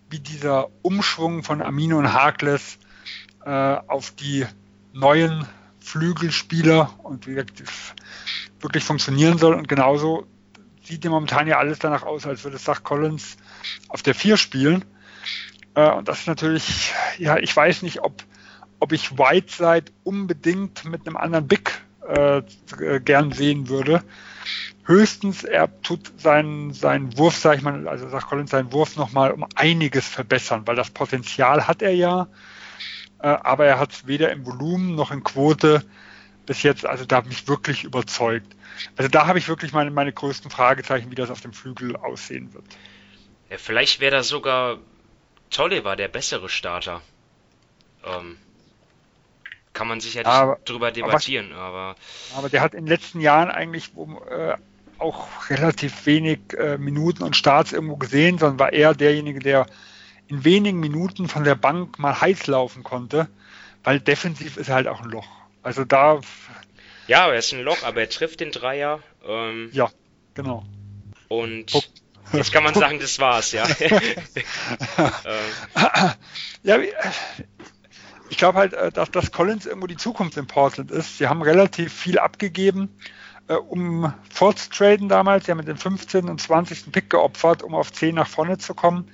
[0.09, 2.79] wie dieser Umschwung von Amino und Harkless
[3.45, 4.47] äh, auf die
[4.95, 5.47] neuen
[5.79, 7.63] Flügelspieler und wie gesagt,
[8.61, 9.55] wirklich funktionieren soll.
[9.55, 10.27] Und genauso
[10.83, 13.37] sieht ja momentan ja alles danach aus, als würde Zach Collins
[13.89, 14.85] auf der 4 spielen.
[15.75, 18.23] Äh, und das ist natürlich, ja, ich weiß nicht, ob,
[18.81, 22.43] ob ich Whiteside unbedingt mit einem anderen Big äh,
[23.01, 24.03] gern sehen würde.
[24.85, 29.31] Höchstens, er tut seinen, seinen Wurf, sag ich mal, also sagt Collins, seinen Wurf nochmal
[29.31, 32.27] um einiges verbessern, weil das Potenzial hat er ja,
[33.21, 35.85] äh, aber er hat es weder im Volumen noch in Quote
[36.47, 38.57] bis jetzt, also da hat mich wirklich überzeugt.
[38.97, 42.53] Also da habe ich wirklich meine, meine größten Fragezeichen, wie das auf dem Flügel aussehen
[42.55, 42.65] wird.
[43.51, 44.79] Ja, vielleicht wäre da sogar
[45.51, 47.03] Tolliver der bessere Starter.
[48.05, 48.39] Ähm,
[49.73, 51.97] kann man sicherlich aber, drüber debattieren, aber, aber,
[52.37, 52.49] aber.
[52.49, 53.93] der hat in den letzten Jahren eigentlich
[54.31, 54.55] äh,
[54.99, 59.67] auch relativ wenig äh, Minuten und Starts irgendwo gesehen, sondern war eher derjenige, der
[60.29, 63.29] in wenigen Minuten von der Bank mal heiß laufen konnte,
[63.83, 65.29] weil defensiv ist er halt auch ein Loch.
[65.63, 66.21] Also da.
[67.07, 69.01] Ja, er ist ein Loch, aber er trifft den Dreier.
[69.27, 69.91] Ähm, ja,
[70.35, 70.65] genau.
[71.29, 71.73] Und
[72.33, 73.67] jetzt kann man sagen, das war's, ja.
[73.81, 74.45] ähm.
[76.63, 76.79] Ja,
[78.33, 81.19] ich glaube halt, äh, dass, dass Collins irgendwo die Zukunft in Portland ist.
[81.19, 82.97] Sie haben relativ viel abgegeben,
[83.49, 85.45] äh, um fortzutraden damals.
[85.45, 86.29] Sie haben mit dem 15.
[86.29, 86.93] und 20.
[86.93, 89.11] Pick geopfert, um auf 10 nach vorne zu kommen.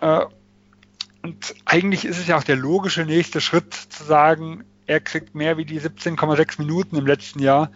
[0.00, 0.26] Äh,
[1.22, 5.56] und eigentlich ist es ja auch der logische nächste Schritt zu sagen, er kriegt mehr
[5.56, 7.70] wie die 17,6 Minuten im letzten Jahr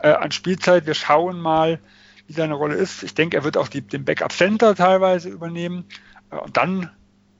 [0.00, 0.86] äh, an Spielzeit.
[0.86, 1.80] Wir schauen mal,
[2.26, 3.02] wie seine Rolle ist.
[3.02, 5.84] Ich denke, er wird auch die, den Backup Center teilweise übernehmen.
[6.30, 6.90] Äh, und dann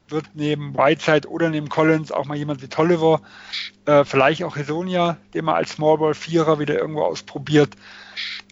[0.08, 3.22] wird neben Whiteside oder neben Collins auch mal jemand wie Tolliver,
[3.86, 7.74] äh, vielleicht auch Hesonia, den man als Smallball Vierer wieder irgendwo ausprobiert,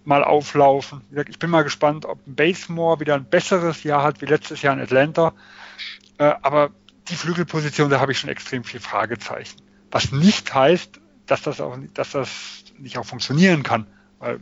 [0.04, 1.02] mal auflaufen.
[1.28, 4.74] Ich bin mal gespannt, ob ein Basemore wieder ein besseres Jahr hat wie letztes Jahr
[4.74, 5.34] in Atlanta.
[6.18, 6.70] Äh, aber
[7.08, 9.60] die Flügelposition, da habe ich schon extrem viel Fragezeichen.
[9.92, 13.86] Was nicht heißt, dass das auch, dass das nicht auch funktionieren kann.
[14.18, 14.40] Weil,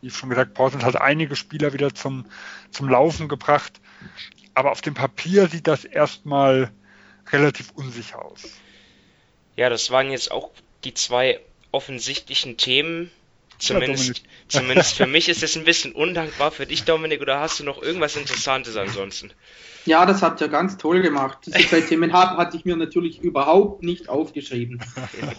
[0.00, 2.24] wie schon gesagt, Portland hat einige Spieler wieder zum,
[2.70, 3.80] zum Laufen gebracht.
[4.54, 6.72] Aber auf dem Papier sieht das erstmal
[7.30, 8.42] relativ unsicher aus.
[9.56, 10.50] Ja, das waren jetzt auch
[10.84, 11.40] die zwei
[11.70, 13.10] offensichtlichen Themen.
[13.58, 16.50] Zumindest, ja, zumindest für mich ist es ein bisschen undankbar.
[16.50, 19.30] Für dich, Dominik, oder hast du noch irgendwas Interessantes ansonsten?
[19.86, 21.38] Ja, das hat ja ganz toll gemacht.
[21.46, 24.80] Diese zwei Themen hatte ich mir natürlich überhaupt nicht aufgeschrieben.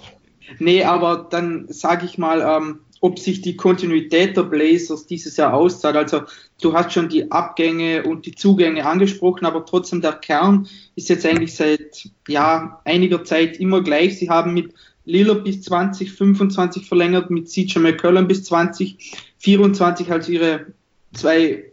[0.59, 5.53] nee, aber dann sage ich mal, ähm, ob sich die Kontinuität der Blazers dieses Jahr
[5.53, 5.95] auszahlt.
[5.95, 6.21] Also
[6.61, 11.25] du hast schon die Abgänge und die Zugänge angesprochen, aber trotzdem der Kern ist jetzt
[11.25, 14.17] eigentlich seit ja, einiger Zeit immer gleich.
[14.17, 14.73] Sie haben mit
[15.05, 20.67] Lillard bis 2025 verlängert, mit CJ McCollum bis 2024 als ihre
[21.13, 21.71] zwei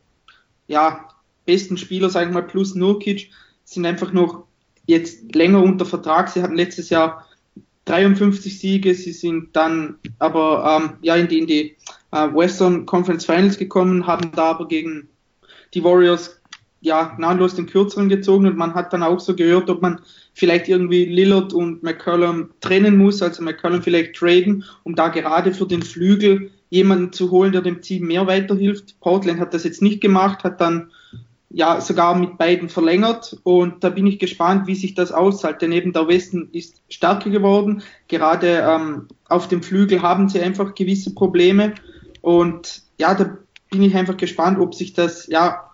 [0.68, 1.08] ja,
[1.46, 3.30] besten Spieler, sagen wir mal, plus Nurkic,
[3.64, 4.44] sind einfach noch
[4.86, 6.28] jetzt länger unter Vertrag.
[6.28, 7.26] Sie hatten letztes Jahr
[7.86, 11.76] 53 Siege, sie sind dann aber ähm, ja in die, in die
[12.12, 15.08] äh, Western Conference Finals gekommen, haben da aber gegen
[15.74, 16.40] die Warriors
[16.82, 20.00] ja gnadenlos den kürzeren gezogen und man hat dann auch so gehört, ob man
[20.34, 25.66] vielleicht irgendwie Lillard und McCollum trennen muss, also McCollum vielleicht traden, um da gerade für
[25.66, 28.98] den Flügel jemanden zu holen, der dem Team mehr weiterhilft.
[29.00, 30.90] Portland hat das jetzt nicht gemacht, hat dann
[31.50, 35.70] ja sogar mit beiden verlängert und da bin ich gespannt, wie sich das auszahlt, denn
[35.70, 37.82] eben der Westen ist stärker geworden.
[38.08, 41.74] Gerade ähm, auf dem Flügel haben sie einfach gewisse Probleme
[42.22, 43.38] und ja, da
[43.70, 45.71] bin ich einfach gespannt, ob sich das ja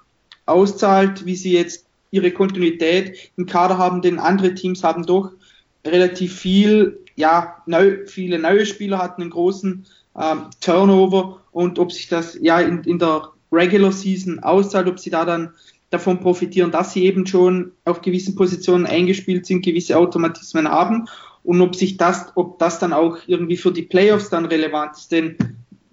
[0.49, 5.33] auszahlt, wie sie jetzt ihre Kontinuität im Kader haben, denn andere Teams haben doch
[5.87, 9.87] relativ viel, ja, neu, viele neue Spieler hatten einen großen
[10.19, 15.11] ähm, Turnover und ob sich das ja in, in der Regular Season auszahlt, ob sie
[15.11, 15.55] da dann
[15.91, 21.09] davon profitieren, dass sie eben schon auf gewissen Positionen eingespielt sind, gewisse Automatismen haben
[21.45, 25.13] und ob sich das, ob das dann auch irgendwie für die Playoffs dann relevant ist,
[25.13, 25.37] denn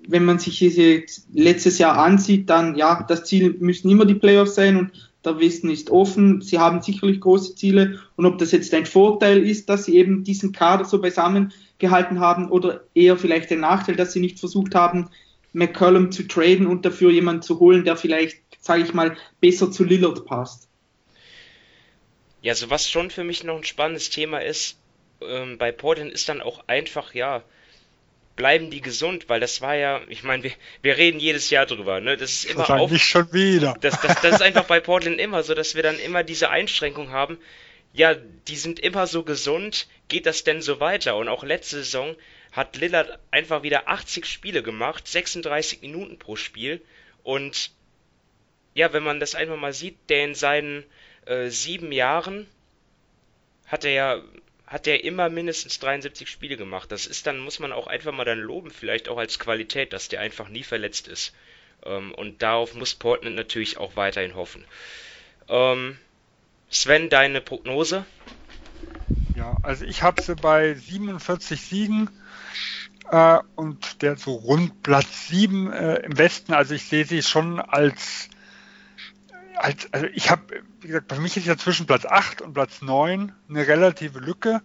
[0.08, 1.04] wenn man sich diese
[1.34, 5.70] letztes Jahr ansieht, dann ja, das Ziel müssen immer die Playoffs sein und der Westen
[5.70, 6.42] ist offen.
[6.42, 10.24] Sie haben sicherlich große Ziele und ob das jetzt ein Vorteil ist, dass sie eben
[10.24, 14.76] diesen Kader so beisammen gehalten haben oder eher vielleicht ein Nachteil, dass sie nicht versucht
[14.76, 15.10] haben,
[15.54, 19.84] McCollum zu traden und dafür jemanden zu holen, der vielleicht, sage ich mal, besser zu
[19.84, 20.68] Lillard passt.
[22.42, 24.78] Ja, so was schon für mich noch ein spannendes Thema ist,
[25.22, 27.42] ähm, bei Portland ist dann auch einfach, ja,
[28.36, 32.02] bleiben die gesund, weil das war ja, ich meine, wir, wir reden jedes Jahr drüber,
[32.02, 32.18] ne?
[32.18, 32.90] Das ist immer auch.
[32.90, 33.76] Nicht schon wieder.
[33.82, 37.12] Das, das, das ist einfach bei Portland immer so, dass wir dann immer diese Einschränkung
[37.12, 37.38] haben.
[37.94, 41.16] Ja, die sind immer so gesund, geht das denn so weiter?
[41.16, 42.16] Und auch letzte Saison
[42.52, 46.82] hat Lillard einfach wieder 80 Spiele gemacht, 36 Minuten pro Spiel.
[47.24, 47.72] Und
[48.74, 50.84] ja, wenn man das einfach mal sieht, der in seinen
[51.26, 52.48] äh, sieben Jahren
[53.66, 54.22] hat er ja
[54.76, 56.92] hat er immer mindestens 73 Spiele gemacht.
[56.92, 60.10] Das ist dann, muss man auch einfach mal dann loben, vielleicht auch als Qualität, dass
[60.10, 61.34] der einfach nie verletzt ist.
[61.86, 64.66] Ähm, und darauf muss Portland natürlich auch weiterhin hoffen.
[65.48, 65.98] Ähm,
[66.70, 68.06] Sven, deine Prognose?
[69.38, 72.10] Ja, also ich habe sie bei 47 Siegen
[73.12, 76.54] äh, und der so rund Platz 7 äh, im Westen.
[76.54, 78.28] Also ich sehe sie schon als
[79.58, 82.82] als, also ich habe, wie gesagt, für mich ist ja zwischen Platz 8 und Platz
[82.82, 84.62] 9 eine relative Lücke.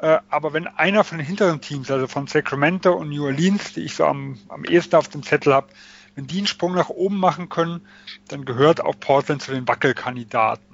[0.00, 3.82] Äh, aber wenn einer von den hinteren Teams, also von Sacramento und New Orleans, die
[3.82, 5.68] ich so am, am ehesten auf dem Zettel habe,
[6.14, 7.86] wenn die einen Sprung nach oben machen können,
[8.28, 10.64] dann gehört auch Portland zu den Wackelkandidaten.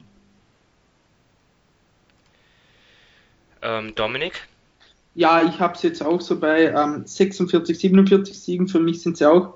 [3.63, 4.47] Ähm, Dominik?
[5.15, 8.69] Ja, ich habe es jetzt auch so bei ähm, 46, 47 Siegen.
[8.69, 9.55] Für mich sind sie auch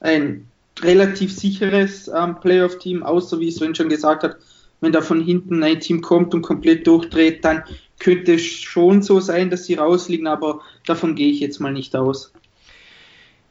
[0.00, 0.48] ein
[0.82, 4.36] relativ sicheres ähm, Playoff-Team, außer wie Sven schon gesagt hat,
[4.80, 7.64] wenn da von hinten ein Team kommt und komplett durchdreht, dann
[7.98, 11.96] könnte es schon so sein, dass sie rausliegen, aber davon gehe ich jetzt mal nicht
[11.96, 12.32] aus.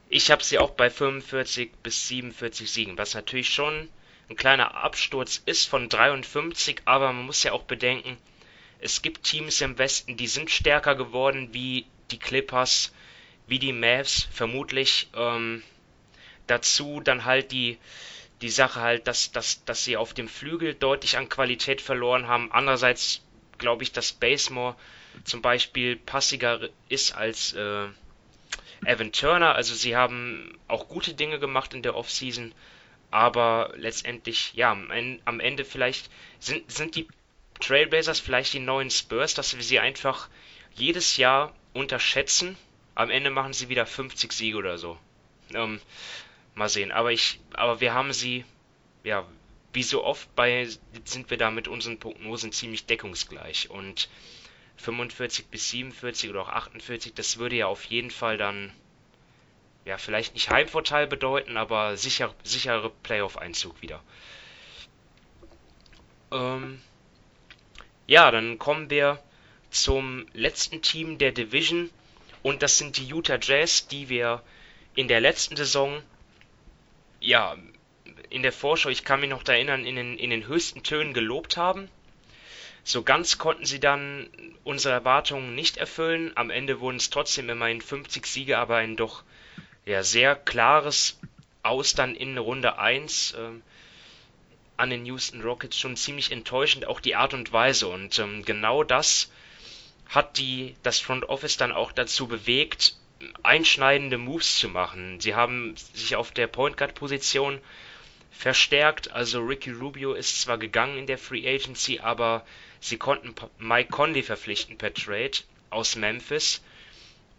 [0.10, 3.90] Ich habe sie auch bei 45 bis 47 Siegen, was natürlich schon
[4.30, 8.18] ein kleiner Absturz ist von 53, aber man muss ja auch bedenken,
[8.80, 12.94] es gibt Teams im Westen, die sind stärker geworden, wie die Clippers,
[13.48, 15.10] wie die Mavs, vermutlich.
[15.16, 15.64] Ähm,
[16.48, 17.78] Dazu dann halt die,
[18.42, 22.52] die Sache halt, dass, dass, dass sie auf dem Flügel deutlich an Qualität verloren haben.
[22.52, 23.22] Andererseits
[23.58, 24.76] glaube ich, dass Basemore
[25.24, 27.88] zum Beispiel passiger ist als äh,
[28.86, 29.56] Evan Turner.
[29.56, 32.54] Also sie haben auch gute Dinge gemacht in der Offseason,
[33.10, 37.08] aber letztendlich, ja, am Ende vielleicht sind, sind die
[37.60, 40.30] Trailblazers vielleicht die neuen Spurs, dass wir sie einfach
[40.76, 42.56] jedes Jahr unterschätzen.
[42.94, 44.98] Am Ende machen sie wieder 50 Siege oder so.
[45.54, 45.82] Ähm,
[46.58, 46.92] Mal sehen.
[46.92, 48.44] Aber ich, aber wir haben sie,
[49.04, 49.26] ja,
[49.74, 50.68] wie so oft bei,
[51.06, 53.70] sind wir da mit unseren Prognosen ziemlich deckungsgleich.
[53.70, 54.10] Und
[54.78, 58.72] 45 bis 47 oder auch 48, das würde ja auf jeden Fall dann,
[59.86, 64.02] ja, vielleicht nicht Heimvorteil bedeuten, aber sicher, sichere Playoff-Einzug wieder.
[66.32, 66.82] Ähm,
[68.08, 69.22] ja, dann kommen wir
[69.70, 71.92] zum letzten Team der Division
[72.42, 74.42] und das sind die Utah Jazz, die wir
[74.96, 76.02] in der letzten Saison
[77.28, 77.58] ja,
[78.30, 81.58] in der Vorschau, ich kann mich noch erinnern, in den, in den höchsten Tönen gelobt
[81.58, 81.90] haben.
[82.86, 84.30] So ganz konnten sie dann
[84.64, 86.32] unsere Erwartungen nicht erfüllen.
[86.36, 89.24] Am Ende wurden es trotzdem immerhin 50 Siege, aber ein doch
[89.86, 91.20] ja, sehr klares
[91.64, 93.50] Aus dann in Runde 1 äh,
[94.78, 97.90] an den Houston Rockets schon ziemlich enttäuschend, auch die Art und Weise.
[97.90, 99.30] Und ähm, genau das
[100.08, 102.96] hat die, das Front Office dann auch dazu bewegt,
[103.44, 105.20] einschneidende Moves zu machen.
[105.20, 107.60] Sie haben sich auf der Point Guard Position
[108.32, 109.12] verstärkt.
[109.12, 112.46] Also Ricky Rubio ist zwar gegangen in der Free Agency, aber
[112.80, 115.38] sie konnten Mike Conley verpflichten per Trade
[115.70, 116.62] aus Memphis.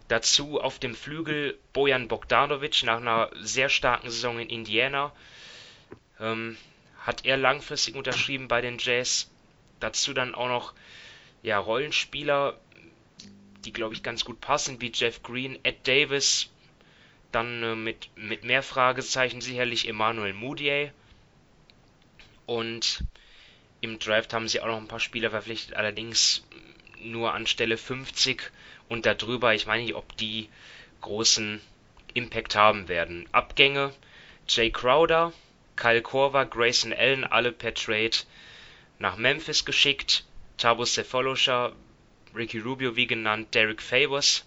[0.08, 5.12] Dazu auf dem Flügel Bojan Bogdanovic nach einer sehr starken Saison in Indiana.
[6.18, 6.56] Ähm,
[7.00, 9.30] hat er langfristig unterschrieben bei den Jazz.
[9.80, 10.74] Dazu dann auch noch
[11.42, 12.58] ja, Rollenspieler
[13.68, 16.48] die glaube ich ganz gut passen, wie Jeff Green, Ed Davis,
[17.32, 20.90] dann äh, mit, mit mehr Fragezeichen sicherlich Emmanuel Moutier
[22.46, 23.04] und
[23.82, 26.46] im Draft haben sie auch noch ein paar Spieler verpflichtet, allerdings
[26.98, 28.50] nur an Stelle 50
[28.88, 30.48] und darüber, ich meine nicht, ob die
[31.02, 31.60] großen
[32.14, 33.28] Impact haben werden.
[33.32, 33.92] Abgänge,
[34.48, 35.34] Jay Crowder,
[35.76, 38.16] Kyle Korver, Grayson Allen, alle per Trade
[38.98, 40.24] nach Memphis geschickt.
[40.56, 41.74] Tabo Sefolosha
[42.38, 44.44] Ricky Rubio, wie genannt, Derek Favors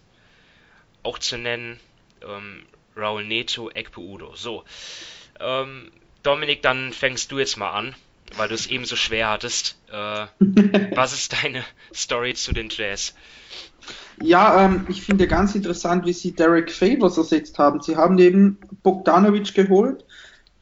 [1.04, 1.80] auch zu nennen,
[2.28, 2.64] ähm,
[2.96, 4.36] Raul Neto, Ekpe Udo.
[4.36, 4.64] So,
[5.39, 5.92] ähm,
[6.24, 7.96] Dominik, dann fängst du jetzt mal an,
[8.38, 9.78] weil du es eben so schwer hattest.
[9.92, 10.28] Äh,
[10.96, 11.64] was ist deine
[11.94, 13.14] Story zu den Jazz?
[14.22, 17.82] Ja, ähm, ich finde ganz interessant, wie sie Derek Favors ersetzt haben.
[17.82, 20.06] Sie haben eben Bogdanovic geholt,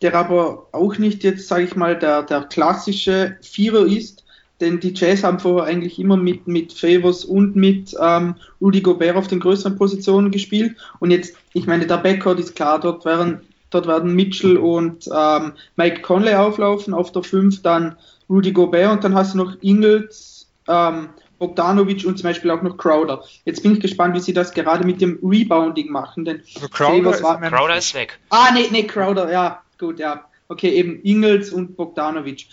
[0.01, 4.23] der aber auch nicht jetzt, sage ich mal, der, der klassische Vierer ist,
[4.61, 9.15] denn die Jazz haben vorher eigentlich immer mit, mit Favors und mit ähm, Rudy Gobert
[9.15, 10.75] auf den größeren Positionen gespielt.
[10.99, 15.53] Und jetzt, ich meine, der Backcourt ist klar, dort werden, dort werden Mitchell und ähm,
[15.75, 17.95] Mike Conley auflaufen, auf der 5 dann
[18.29, 22.77] Rudy Gobert und dann hast du noch Ingles, ähm, Bogdanovic und zum Beispiel auch noch
[22.77, 23.23] Crowder.
[23.45, 27.11] Jetzt bin ich gespannt, wie sie das gerade mit dem Rebounding machen, denn also Crowder,
[27.11, 28.19] ist, war, Crowder ist weg.
[28.29, 30.25] Ah, nee, nee, Crowder, ja, gut, ja.
[30.49, 32.47] Okay, eben Ingles und Bogdanovic.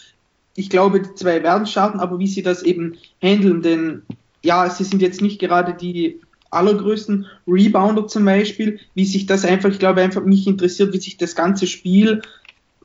[0.56, 4.02] Ich glaube, die zwei werden starten, aber wie sie das eben handeln, denn
[4.42, 9.70] ja, sie sind jetzt nicht gerade die allergrößten Rebounder zum Beispiel, wie sich das einfach,
[9.70, 12.22] ich glaube einfach mich interessiert, wie sich das ganze Spiel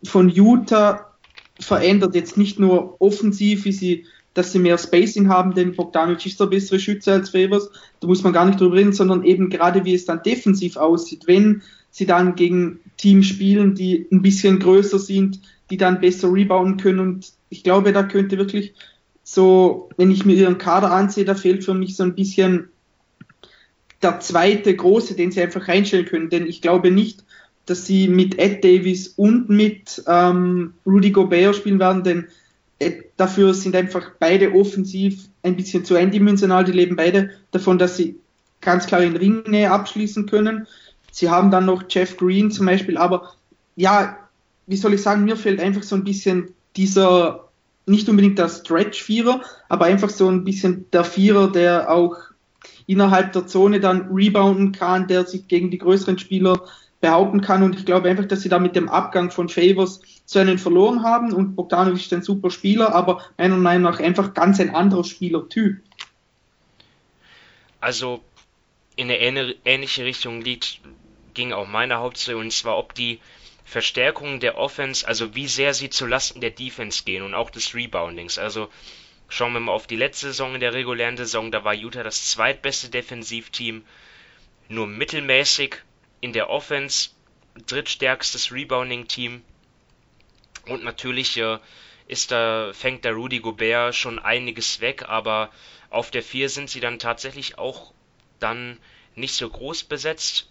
[0.04, 1.12] von Utah
[1.60, 2.16] verändert.
[2.16, 6.46] Jetzt nicht nur offensiv, wie sie dass sie mehr Spacing haben, denn Bogdanovic ist der
[6.46, 7.70] bessere Schütze als Favors,
[8.00, 11.24] da muss man gar nicht drüber reden, sondern eben gerade wie es dann defensiv aussieht,
[11.28, 16.78] wenn sie dann gegen Teams spielen, die ein bisschen größer sind, die dann besser rebounden
[16.78, 18.74] können und ich glaube, da könnte wirklich
[19.24, 22.70] so, wenn ich mir ihren Kader ansehe, da fehlt für mich so ein bisschen
[24.02, 27.24] der zweite große, den sie einfach reinstellen können, denn ich glaube nicht,
[27.66, 32.28] dass sie mit Ed Davis und mit ähm, Rudy Gobert spielen werden, denn
[32.80, 36.64] äh, dafür sind einfach beide offensiv ein bisschen zu eindimensional.
[36.64, 38.18] Die leben beide davon, dass sie
[38.62, 40.68] ganz klar in Ringnähe abschließen können.
[41.12, 43.34] Sie haben dann noch Jeff Green zum Beispiel, aber
[43.76, 44.18] ja,
[44.68, 47.50] wie soll ich sagen, mir fehlt einfach so ein bisschen dieser,
[47.86, 52.16] nicht unbedingt der Stretch-Vierer, aber einfach so ein bisschen der Vierer, der auch
[52.88, 56.62] innerhalb der Zone dann rebounden kann, der sich gegen die größeren Spieler
[57.00, 57.64] behaupten kann.
[57.64, 61.04] Und ich glaube einfach, dass sie da mit dem Abgang von Favors so einen verloren
[61.04, 61.34] haben.
[61.34, 65.78] Und Bogdanovic ist ein super Spieler, aber meiner Meinung nach einfach ganz ein anderer Spielertyp.
[67.80, 68.22] Also
[68.96, 70.82] in eine ähnliche Richtung liegt,
[71.34, 73.20] ging auch meine Hauptsache, und zwar ob die
[73.72, 78.38] Verstärkung der Offense, also wie sehr sie zulasten der Defense gehen und auch des Reboundings.
[78.38, 78.70] Also
[79.30, 82.30] schauen wir mal auf die letzte Saison in der regulären Saison, da war Utah das
[82.30, 83.86] zweitbeste Defensivteam,
[84.68, 85.78] nur mittelmäßig
[86.20, 87.12] in der Offense
[87.66, 89.42] drittstärkstes Rebounding-Team.
[90.66, 91.58] Und natürlich äh,
[92.08, 95.50] ist da, fängt der Rudy Gobert schon einiges weg, aber
[95.90, 97.94] auf der 4 sind sie dann tatsächlich auch
[98.42, 98.80] dann
[99.16, 100.50] nicht so groß besetzt,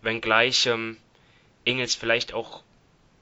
[0.00, 0.96] wenngleich ähm,
[1.64, 2.62] Ingels vielleicht auch,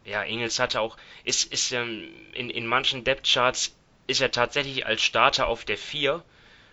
[0.04, 3.74] ja, Ingels hatte auch, ist, ist ähm, in, in manchen Depth-Charts
[4.06, 6.22] ist er tatsächlich als Starter auf der 4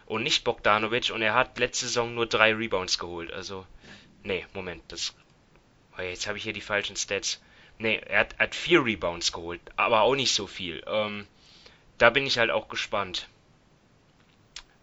[0.05, 3.65] und nicht Bogdanovic und er hat letzte Saison nur drei Rebounds geholt, also
[4.28, 5.15] Nee, Moment, das.
[5.97, 7.41] Oh, jetzt habe ich hier die falschen Stats.
[7.80, 10.84] Nee, er hat, hat vier Rebounds geholt, aber auch nicht so viel.
[10.86, 11.26] Ähm,
[11.97, 13.30] da bin ich halt auch gespannt.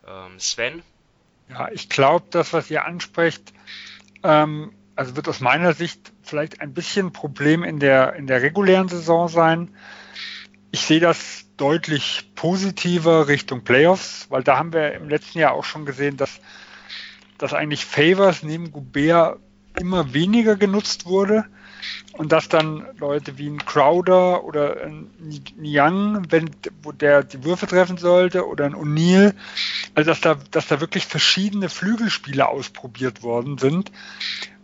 [0.07, 0.83] Ähm, Sven?
[1.51, 3.53] Ja, ich glaube, das, was ihr ansprecht,
[4.23, 8.89] ähm, also wird aus meiner Sicht vielleicht ein bisschen Problem in der, in der regulären
[8.89, 9.71] Saison sein.
[10.71, 15.65] Ich sehe das deutlich positiver Richtung Playoffs, weil da haben wir im letzten Jahr auch
[15.65, 16.41] schon gesehen, dass
[17.39, 19.39] dass eigentlich Favors neben Gobert
[19.79, 21.45] immer weniger genutzt wurde
[22.13, 25.11] und dass dann Leute wie ein Crowder oder ein
[25.61, 26.51] Young, wenn
[26.83, 29.35] wo der die Würfe treffen sollte, oder ein O'Neill,
[29.95, 33.91] also dass da, dass da wirklich verschiedene Flügelspiele ausprobiert worden sind,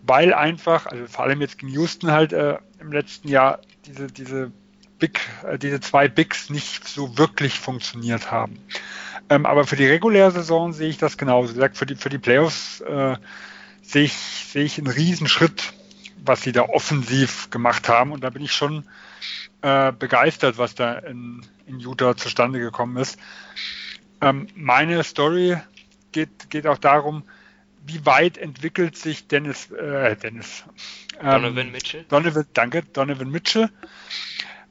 [0.02, 4.52] weil einfach, also vor allem jetzt gegen Houston halt äh, im letzten Jahr diese, diese
[4.98, 8.58] Big, äh, diese zwei Bigs nicht so wirklich funktioniert haben.
[9.28, 11.50] Ähm, aber für die reguläre Saison sehe ich das genauso.
[11.50, 13.16] Wie gesagt, für die, für die Playoffs äh,
[13.82, 15.72] sehe ich, sehe ich einen Riesenschritt,
[16.24, 18.12] was sie da offensiv gemacht haben.
[18.12, 18.84] Und da bin ich schon
[19.62, 23.18] äh, begeistert, was da in, in Utah zustande gekommen ist.
[24.20, 25.56] Ähm, meine Story
[26.12, 27.24] geht, geht auch darum,
[27.86, 30.64] wie weit entwickelt sich Dennis, äh, Dennis
[31.20, 32.04] ähm, Donovan Mitchell?
[32.08, 33.70] Donovan, danke, Donovan Mitchell,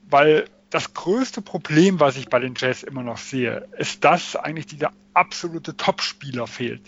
[0.08, 4.66] weil das größte Problem, was ich bei den Jazz immer noch sehe, ist, dass eigentlich
[4.66, 6.82] dieser absolute Topspieler fehlt.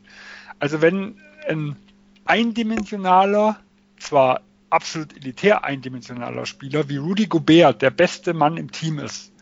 [0.60, 1.76] Also wenn ein
[2.24, 3.58] eindimensionaler,
[3.98, 9.32] zwar absolut elitär eindimensionaler Spieler wie Rudy Gobert der beste Mann im Team ist,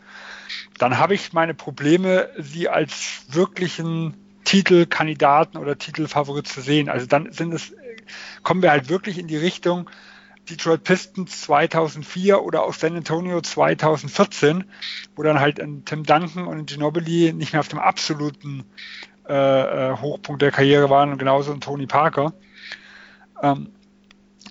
[0.77, 6.89] dann habe ich meine Probleme, sie als wirklichen Titelkandidaten oder Titelfavorit zu sehen.
[6.89, 7.73] Also dann sind es,
[8.43, 9.89] kommen wir halt wirklich in die Richtung,
[10.49, 14.65] Detroit Pistons 2004 oder auch San Antonio 2014,
[15.15, 18.65] wo dann halt ein Tim Duncan und ein Ginobili nicht mehr auf dem absoluten
[19.29, 19.33] äh,
[19.91, 22.33] äh, Hochpunkt der Karriere waren und genauso ein Tony Parker.
[23.41, 23.69] Ähm,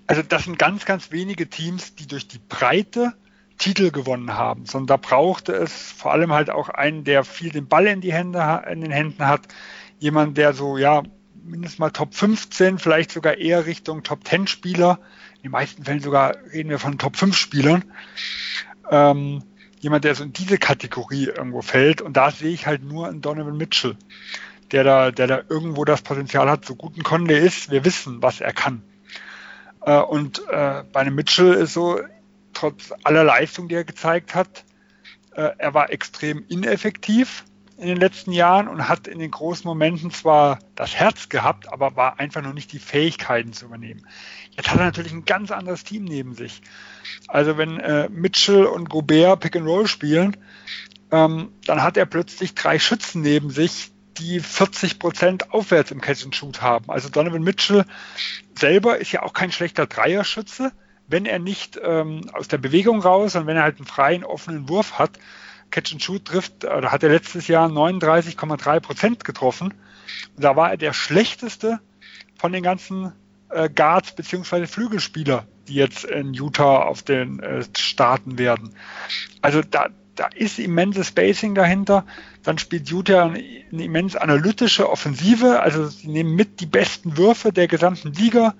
[0.07, 3.15] also das sind ganz, ganz wenige Teams, die durch die Breite
[3.59, 7.69] Titel gewonnen haben, sondern da brauchte es vor allem halt auch einen, der viel den
[7.69, 9.43] Ball in die Hände in den Händen hat,
[10.01, 11.03] jemand, der so ja
[11.43, 14.99] mindestens mal Top 15, vielleicht sogar eher Richtung Top 10 Spieler
[15.41, 17.83] in den meisten Fällen sogar reden wir von Top 5 Spielern.
[18.91, 19.43] Ähm,
[19.81, 22.03] jemand, der so in diese Kategorie irgendwo fällt.
[22.03, 23.97] Und da sehe ich halt nur einen Donovan Mitchell,
[24.71, 27.71] der da, der da irgendwo das Potenzial hat, so gut ein Conde ist.
[27.71, 28.83] Wir wissen, was er kann.
[29.81, 32.01] Äh, und äh, bei einem Mitchell ist so,
[32.53, 34.67] trotz aller Leistung, die er gezeigt hat,
[35.35, 37.45] äh, er war extrem ineffektiv
[37.81, 41.97] in den letzten Jahren und hat in den großen Momenten zwar das Herz gehabt, aber
[41.97, 44.07] war einfach noch nicht die Fähigkeiten zu übernehmen.
[44.51, 46.61] Jetzt hat er natürlich ein ganz anderes Team neben sich.
[47.27, 50.37] Also wenn äh, Mitchell und Gobert Pick and Roll spielen,
[51.11, 56.25] ähm, dann hat er plötzlich drei Schützen neben sich, die 40 Prozent aufwärts im Catch
[56.25, 56.91] and Shoot haben.
[56.91, 57.87] Also Donovan Mitchell
[58.55, 60.73] selber ist ja auch kein schlechter Dreierschütze,
[61.09, 64.69] wenn er nicht ähm, aus der Bewegung raus, sondern wenn er halt einen freien, offenen
[64.69, 65.19] Wurf hat.
[65.71, 69.75] Catch and Shoot trifft, oder hat er letztes Jahr 39,3 Prozent getroffen.
[70.37, 71.81] Und da war er der schlechteste
[72.39, 73.13] von den ganzen
[73.51, 78.75] äh, Guards beziehungsweise Flügelspieler, die jetzt in Utah auf den äh, starten werden.
[79.43, 82.05] Also da, da ist immenses Spacing dahinter.
[82.43, 83.43] Dann spielt Utah eine,
[83.73, 85.61] eine immens analytische Offensive.
[85.61, 88.55] Also sie nehmen mit die besten Würfe der gesamten Liga.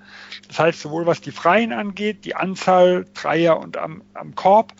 [0.47, 4.73] Das heißt, sowohl was die Freien angeht, die Anzahl Dreier und am, am Korb.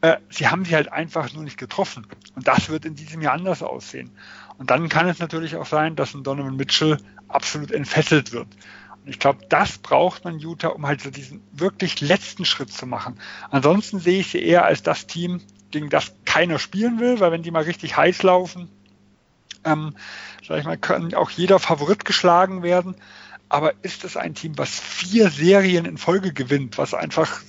[0.00, 2.06] Äh, sie haben sie halt einfach nur nicht getroffen.
[2.34, 4.10] Und das wird in diesem Jahr anders aussehen.
[4.58, 8.48] Und dann kann es natürlich auch sein, dass ein Donovan Mitchell absolut entfesselt wird.
[9.04, 12.86] Und ich glaube, das braucht man Utah, um halt so diesen wirklich letzten Schritt zu
[12.86, 13.18] machen.
[13.50, 15.40] Ansonsten sehe ich sie eher als das Team,
[15.70, 18.68] gegen das keiner spielen will, weil wenn die mal richtig heiß laufen,
[19.64, 19.94] ähm,
[20.46, 22.96] sag ich mal, kann auch jeder Favorit geschlagen werden.
[23.48, 27.40] Aber ist es ein Team, was vier Serien in Folge gewinnt, was einfach,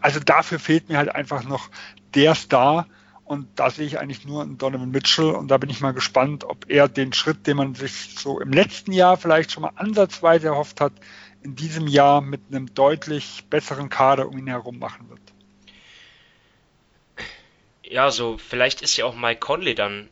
[0.00, 1.70] also dafür fehlt mir halt einfach noch
[2.14, 2.86] der Star.
[3.24, 6.44] Und da sehe ich eigentlich nur einen Donovan Mitchell und da bin ich mal gespannt,
[6.44, 10.48] ob er den Schritt, den man sich so im letzten Jahr vielleicht schon mal ansatzweise
[10.48, 10.92] erhofft hat,
[11.42, 15.24] in diesem Jahr mit einem deutlich besseren Kader um ihn herum machen wird
[17.94, 20.08] ja, so, vielleicht ist ja auch Mike Conley dann,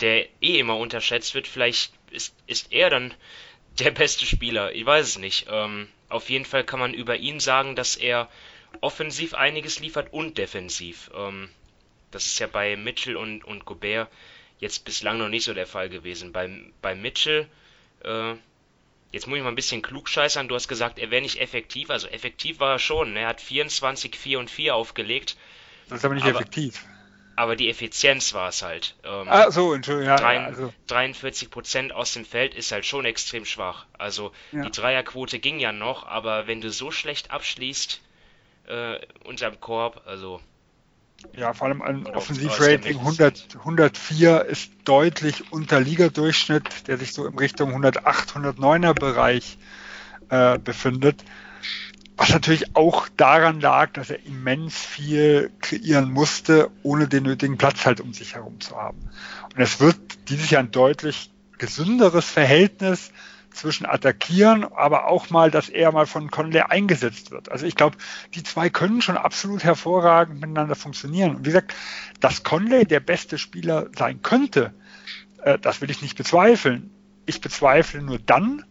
[0.00, 3.14] der eh immer unterschätzt wird, vielleicht ist, ist er dann
[3.78, 4.72] der beste Spieler.
[4.72, 5.48] Ich weiß es nicht.
[5.50, 8.28] Ähm, auf jeden Fall kann man über ihn sagen, dass er
[8.80, 11.10] offensiv einiges liefert und defensiv.
[11.14, 11.48] Ähm,
[12.10, 14.08] das ist ja bei Mitchell und, und Gobert
[14.58, 16.32] jetzt bislang noch nicht so der Fall gewesen.
[16.32, 16.50] Bei,
[16.80, 17.48] bei Mitchell,
[18.04, 18.34] äh,
[19.12, 20.48] jetzt muss ich mal ein bisschen klug scheißern.
[20.48, 21.90] Du hast gesagt, er wäre nicht effektiv.
[21.90, 23.16] Also effektiv war er schon.
[23.16, 25.36] Er hat 24, 4 und 4 aufgelegt.
[25.88, 26.84] Das ist aber nicht aber, effektiv.
[27.36, 28.96] Aber die Effizienz war es halt.
[29.04, 30.08] Ähm, ah, so, Entschuldigung.
[30.08, 30.72] Ja, 3, also.
[30.86, 33.84] 43 Prozent aus dem Feld ist halt schon extrem schwach.
[33.98, 34.62] Also ja.
[34.62, 38.00] die Dreierquote ging ja noch, aber wenn du so schlecht abschließt
[38.68, 40.40] äh, unterm Korb, also.
[41.34, 47.38] Ja, vor allem ein Offensivrating 100, 104 ist deutlich unter Ligadurchschnitt, der sich so in
[47.38, 49.58] Richtung 108, 109er Bereich
[50.28, 51.22] äh, befindet.
[52.16, 57.84] Was natürlich auch daran lag, dass er immens viel kreieren musste, ohne den nötigen Platz
[57.84, 58.98] halt um sich herum zu haben.
[59.54, 59.98] Und es wird
[60.28, 63.12] dieses Jahr ein deutlich gesünderes Verhältnis
[63.56, 67.50] zwischen attackieren, aber auch mal, dass er mal von Conley eingesetzt wird.
[67.50, 67.96] Also ich glaube,
[68.34, 71.36] die zwei können schon absolut hervorragend miteinander funktionieren.
[71.36, 71.74] Und wie gesagt,
[72.20, 74.74] dass Conley der beste Spieler sein könnte,
[75.42, 76.90] äh, das will ich nicht bezweifeln.
[77.24, 78.64] Ich bezweifle nur dann,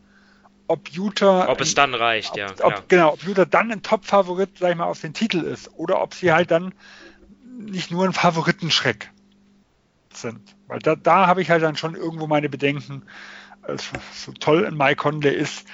[0.67, 1.47] ob Utah.
[1.49, 2.47] Ob es dann reicht, ob, ja.
[2.61, 5.69] Ob, genau, ob Utah dann ein Top-Favorit, sag ich mal, auf den Titel ist.
[5.75, 6.73] Oder ob sie halt dann
[7.57, 9.11] nicht nur ein Favoritenschreck
[10.13, 10.55] sind.
[10.67, 13.03] Weil da, da habe ich halt dann schon irgendwo meine Bedenken,
[14.13, 15.65] so toll in Mike Conley ist.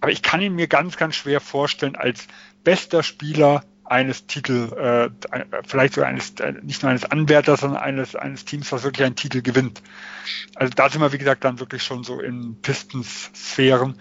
[0.00, 2.26] Aber ich kann ihn mir ganz, ganz schwer vorstellen als
[2.64, 5.10] bester Spieler eines Titel, äh,
[5.66, 9.16] vielleicht sogar eines, äh, nicht nur eines Anwärters, sondern eines, eines Teams, was wirklich einen
[9.16, 9.82] Titel gewinnt.
[10.54, 14.00] Also da sind wir, wie gesagt, dann wirklich schon so in Pistons-Sphären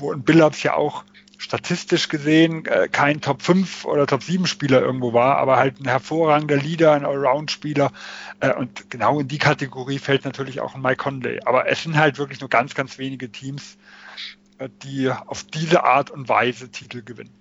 [0.00, 1.04] ein Billups ja auch
[1.38, 5.86] statistisch gesehen äh, kein Top 5 oder Top 7 Spieler irgendwo war, aber halt ein
[5.86, 7.92] hervorragender Leader, ein Allround-Spieler.
[8.40, 11.40] Äh, und genau in die Kategorie fällt natürlich auch Mike Conley.
[11.44, 13.78] Aber es sind halt wirklich nur ganz, ganz wenige Teams,
[14.58, 17.34] äh, die auf diese Art und Weise Titel gewinnen.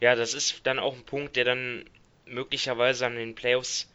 [0.00, 1.84] Ja, das ist dann auch ein Punkt, der dann
[2.26, 3.88] möglicherweise an den Playoffs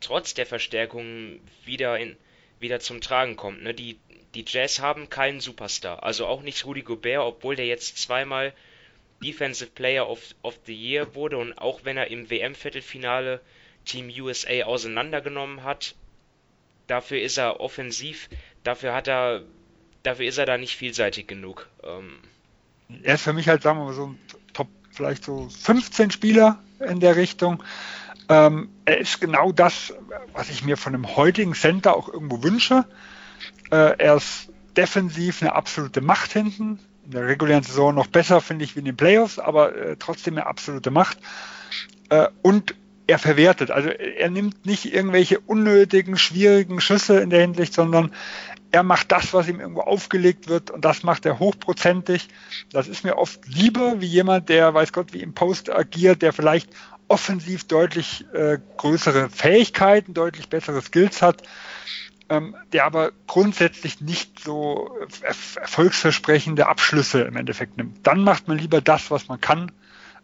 [0.00, 2.16] trotz der Verstärkung wieder in
[2.60, 3.62] wieder zum Tragen kommt.
[3.62, 3.74] Ne?
[3.74, 3.98] Die
[4.34, 6.02] die Jazz haben keinen Superstar.
[6.02, 8.52] Also auch nicht Rudy Gobert, obwohl der jetzt zweimal
[9.22, 13.40] Defensive Player of, of the Year wurde und auch wenn er im WM-Viertelfinale
[13.84, 15.94] Team USA auseinandergenommen hat,
[16.86, 18.28] dafür ist er offensiv,
[18.64, 19.42] dafür hat er,
[20.02, 21.68] dafür ist er da nicht vielseitig genug.
[21.82, 22.18] Ähm,
[23.02, 24.18] er ist für mich halt, sagen wir mal, so ein
[24.52, 27.62] Top, vielleicht so 15 Spieler in der Richtung.
[28.28, 29.94] Ähm, er ist genau das,
[30.32, 32.84] was ich mir von einem heutigen Center auch irgendwo wünsche.
[33.72, 36.78] Äh, er ist defensiv eine absolute Macht hinten.
[37.04, 40.34] In der regulären Saison noch besser, finde ich, wie in den Playoffs, aber äh, trotzdem
[40.34, 41.18] eine absolute Macht.
[42.10, 42.74] Äh, und
[43.06, 43.70] er verwertet.
[43.70, 48.12] Also er nimmt nicht irgendwelche unnötigen, schwierigen Schüsse in der Hinsicht, sondern
[48.70, 52.28] er macht das, was ihm irgendwo aufgelegt wird und das macht er hochprozentig.
[52.70, 56.32] Das ist mir oft lieber wie jemand, der weiß Gott wie im Post agiert, der
[56.32, 56.70] vielleicht
[57.08, 61.42] offensiv deutlich äh, größere Fähigkeiten, deutlich bessere Skills hat,
[62.72, 68.06] der aber grundsätzlich nicht so erfolgsversprechende Abschlüsse im Endeffekt nimmt.
[68.06, 69.72] Dann macht man lieber das, was man kann.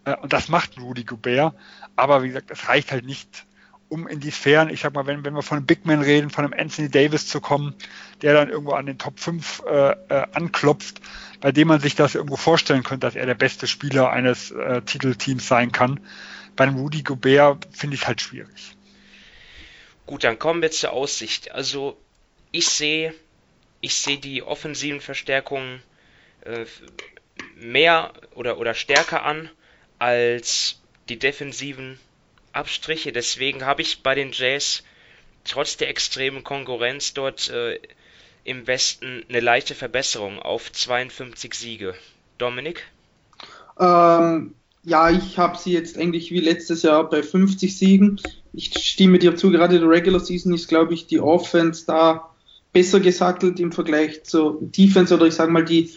[0.05, 1.55] Äh, und das macht Rudy Gobert.
[1.97, 3.45] Aber wie gesagt, das reicht halt nicht,
[3.89, 6.31] um in die Sphären, ich sag mal, wenn, wenn wir von einem Big Man reden,
[6.31, 7.75] von einem Anthony Davis zu kommen,
[8.23, 11.01] der dann irgendwo an den Top 5 äh, äh, anklopft,
[11.41, 14.83] bei dem man sich das irgendwo vorstellen könnte, dass er der beste Spieler eines äh,
[14.83, 16.01] Titelteams sein kann.
[16.57, 18.77] Bei einem Rudy Gobert finde ich es halt schwierig.
[20.09, 21.51] Gut, dann kommen wir zur Aussicht.
[21.51, 21.95] Also
[22.51, 23.13] ich sehe,
[23.83, 25.83] ich sehe die offensiven Verstärkungen
[26.47, 26.65] äh,
[27.57, 29.51] mehr oder, oder stärker an
[29.99, 30.81] als
[31.11, 32.01] die defensiven
[32.55, 33.13] Abstriche.
[33.13, 34.83] Deswegen habe ich bei den Jays
[35.45, 37.79] trotz der extremen Konkurrenz dort äh,
[38.45, 41.95] im Westen eine leichte Verbesserung auf 52 Siege.
[42.39, 42.83] Dominik?
[43.79, 44.55] Ähm,
[44.85, 48.19] ja, ich habe sie jetzt eigentlich wie letztes Jahr bei 50 Siegen.
[48.59, 52.35] Ich stimme dir zu, gerade der Regular Season ist, glaube ich, die Offense da
[52.73, 55.93] besser gesattelt im Vergleich zur Defense oder ich sage mal, die,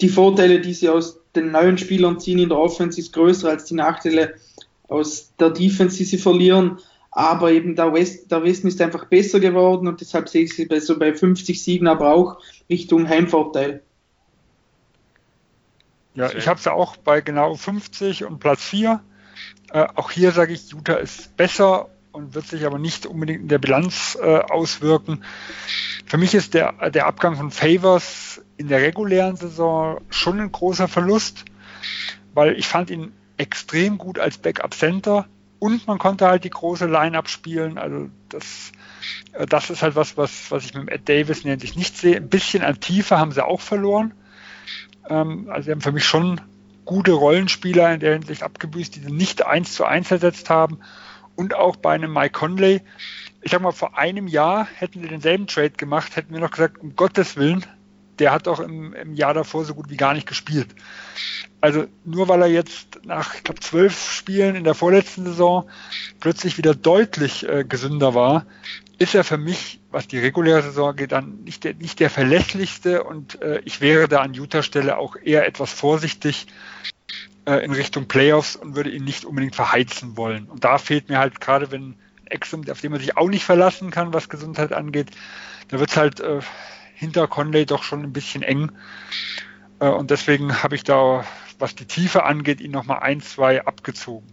[0.00, 3.66] die Vorteile, die sie aus den neuen Spielern ziehen in der Offense, ist größer als
[3.66, 4.34] die Nachteile
[4.88, 6.80] aus der Defense, die sie verlieren.
[7.12, 10.66] Aber eben der, West, der Westen ist einfach besser geworden und deshalb sehe ich sie
[10.66, 13.80] bei, so bei 50 Siegen, aber auch Richtung Heimvorteil.
[16.16, 19.00] Ja, ich habe es ja auch bei genau 50 und Platz 4.
[19.74, 23.48] Äh, auch hier sage ich, Utah ist besser und wird sich aber nicht unbedingt in
[23.48, 25.24] der Bilanz äh, auswirken.
[26.06, 30.86] Für mich ist der, der Abgang von Favors in der regulären Saison schon ein großer
[30.86, 31.44] Verlust,
[32.34, 35.26] weil ich fand ihn extrem gut als Backup Center
[35.58, 37.76] und man konnte halt die große Line-Up spielen.
[37.76, 38.70] Also das,
[39.32, 42.14] äh, das ist halt was, was, was ich mit Ed Davis nämlich nicht sehe.
[42.14, 44.14] Ein bisschen an Tiefe haben sie auch verloren.
[45.08, 46.40] Ähm, also sie haben für mich schon
[46.84, 50.80] gute Rollenspieler in der Hinsicht abgebüßt, die sie nicht eins zu eins ersetzt haben.
[51.36, 52.82] Und auch bei einem Mike Conley.
[53.42, 56.78] Ich sag mal, vor einem Jahr hätten wir denselben Trade gemacht, hätten wir noch gesagt,
[56.78, 57.66] um Gottes Willen,
[58.18, 60.68] der hat doch im, im Jahr davor so gut wie gar nicht gespielt.
[61.60, 65.68] Also nur weil er jetzt nach, ich glaube, zwölf Spielen in der vorletzten Saison
[66.20, 68.46] plötzlich wieder deutlich äh, gesünder war,
[68.98, 73.04] ist er für mich, was die reguläre Saison geht, dann nicht der, nicht der verlässlichste
[73.04, 76.46] und äh, ich wäre da an Utah Stelle auch eher etwas vorsichtig
[77.46, 80.46] äh, in Richtung Playoffs und würde ihn nicht unbedingt verheizen wollen.
[80.46, 81.94] Und da fehlt mir halt gerade, wenn
[82.26, 85.12] Exum, auf den man sich auch nicht verlassen kann, was Gesundheit angeht,
[85.68, 86.40] da wird es halt äh,
[86.96, 88.72] hinter Conley doch schon ein bisschen eng.
[89.78, 91.24] Äh, und deswegen habe ich da,
[91.60, 94.26] was die Tiefe angeht, ihn nochmal ein, zwei abgezogen.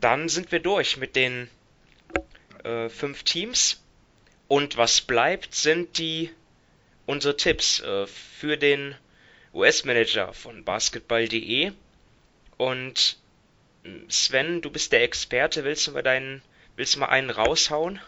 [0.00, 1.48] Dann sind wir durch mit den
[2.66, 3.82] äh, fünf Teams.
[4.48, 6.30] Und was bleibt, sind die
[7.06, 8.94] unsere Tipps äh, für den
[9.54, 11.72] US-Manager von basketball.de.
[12.56, 13.16] Und
[13.84, 15.64] hm, Sven, du bist der Experte.
[15.64, 16.42] Willst du mal deinen,
[16.76, 18.00] willst du mal einen raushauen?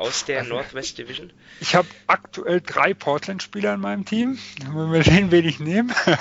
[0.00, 1.32] aus der also, Northwest Division?
[1.60, 4.38] Ich habe aktuell drei Portland-Spieler in meinem Team.
[4.64, 5.94] Wenn wir den wenig nehmen.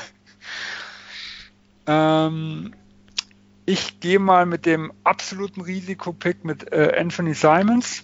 [1.88, 2.76] ähm,
[3.70, 8.04] ich gehe mal mit dem absoluten Risikopick mit äh, Anthony Simons.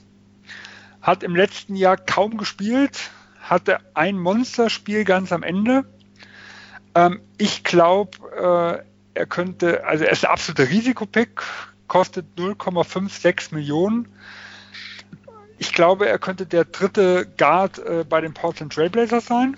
[1.01, 3.09] Hat im letzten Jahr kaum gespielt,
[3.39, 5.85] hatte ein Monsterspiel ganz am Ende.
[6.93, 8.83] Ähm, ich glaube,
[9.15, 11.41] äh, er könnte, also er ist ein absoluter Risikopick,
[11.87, 14.07] kostet 0,56 Millionen
[15.57, 19.57] ich glaube, er könnte der dritte Guard äh, bei den Portland Trailblazers sein.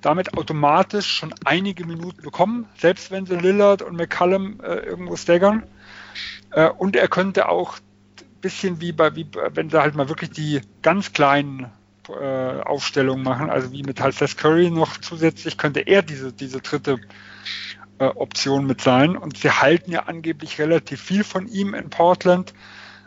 [0.00, 5.64] Damit automatisch schon einige Minuten bekommen, selbst wenn sie Lillard und McCallum äh, irgendwo staggern.
[6.50, 10.30] Äh, und er könnte auch ein bisschen wie bei, wie, wenn sie halt mal wirklich
[10.30, 11.70] die ganz kleinen
[12.08, 16.60] äh, Aufstellungen machen, also wie mit halt Seth Curry noch zusätzlich, könnte er diese, diese
[16.60, 16.98] dritte
[17.98, 19.16] äh, Option mit sein.
[19.16, 22.54] Und sie halten ja angeblich relativ viel von ihm in Portland.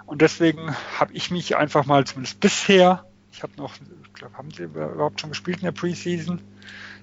[0.05, 3.73] Und deswegen habe ich mich einfach mal zumindest bisher, ich habe noch,
[4.22, 6.41] glaube, haben sie überhaupt schon gespielt in der Preseason?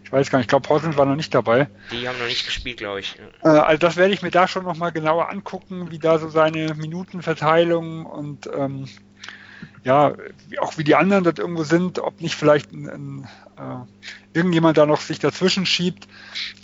[0.05, 1.69] Ich weiß gar nicht, ich glaube, Portland war noch nicht dabei.
[1.93, 3.19] Die haben noch nicht gespielt, glaube ich.
[3.43, 6.75] Äh, also das werde ich mir da schon nochmal genauer angucken, wie da so seine
[6.75, 8.87] Minutenverteilung und ähm,
[9.85, 10.15] ja,
[10.61, 14.87] auch wie die anderen dort irgendwo sind, ob nicht vielleicht ein, ein, äh, irgendjemand da
[14.87, 16.09] noch sich dazwischen schiebt.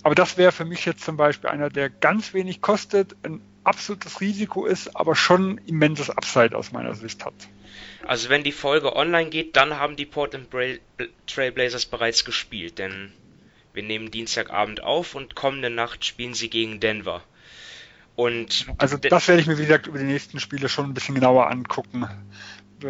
[0.02, 4.20] Aber das wäre für mich jetzt zum Beispiel einer, der ganz wenig kostet, ein absolutes
[4.20, 7.34] Risiko ist, aber schon immenses Upside aus meiner Sicht hat.
[8.06, 10.48] Also wenn die Folge online geht, dann haben die Portland
[11.26, 13.12] Trailblazers bereits gespielt, denn
[13.72, 17.22] wir nehmen Dienstagabend auf und kommende Nacht spielen sie gegen Denver.
[18.16, 21.14] Und also das werde ich mir wie gesagt über die nächsten Spiele schon ein bisschen
[21.16, 22.06] genauer angucken.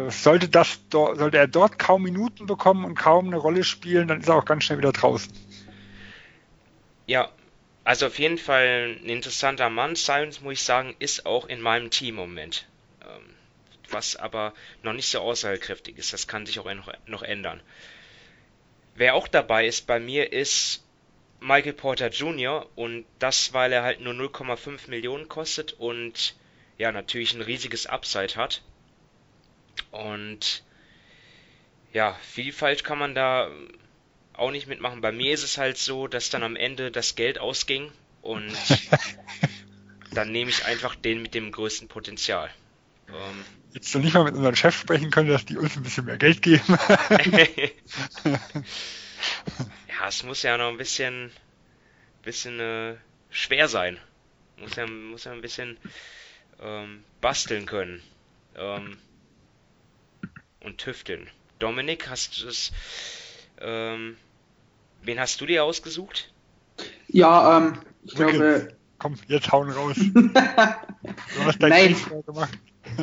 [0.09, 4.27] Sollte, das, sollte er dort kaum Minuten bekommen und kaum eine Rolle spielen, dann ist
[4.29, 5.31] er auch ganz schnell wieder draußen.
[7.07, 7.31] Ja,
[7.83, 9.95] Also auf jeden Fall ein interessanter Mann.
[9.95, 12.67] Science, muss ich sagen, ist auch in meinem Team im Moment.
[13.01, 13.34] Ähm,
[13.91, 14.53] was aber
[14.83, 16.13] noch nicht so aussagekräftig ist.
[16.13, 17.61] Das kann sich auch noch, noch ändern.
[18.95, 20.85] Wer auch dabei ist bei mir ist
[21.39, 22.67] Michael Porter Jr.
[22.75, 26.35] und das, weil er halt nur 0,5 Millionen kostet und
[26.77, 28.61] ja, natürlich ein riesiges Upside hat.
[29.91, 30.63] Und
[31.93, 33.51] ja, viel falsch kann man da
[34.33, 35.01] auch nicht mitmachen.
[35.01, 37.91] Bei mir ist es halt so, dass dann am Ende das Geld ausging
[38.21, 38.53] und
[40.11, 42.49] dann nehme ich einfach den mit dem größten Potenzial.
[43.09, 43.45] Ähm,
[43.75, 46.15] Jetzt noch nicht mal mit unserem Chef sprechen können, dass die uns ein bisschen mehr
[46.15, 46.63] Geld geben.
[49.89, 51.29] ja, es muss ja noch ein bisschen,
[52.23, 52.95] bisschen äh,
[53.29, 53.99] schwer sein.
[54.55, 55.75] Muss ja, muss ja ein bisschen
[56.61, 58.01] ähm, basteln können.
[58.55, 58.97] Ähm,
[60.61, 61.29] und tüfteln.
[61.59, 62.71] Dominik, hast du es.
[63.59, 64.15] Ähm,
[65.01, 66.31] wen hast du dir ausgesucht?
[67.09, 68.69] Ja, ähm, ich glaube.
[68.99, 69.97] Komm, jetzt hauen raus.
[70.13, 70.31] du
[71.43, 71.97] hast dein Nein.
[72.25, 72.57] gemacht.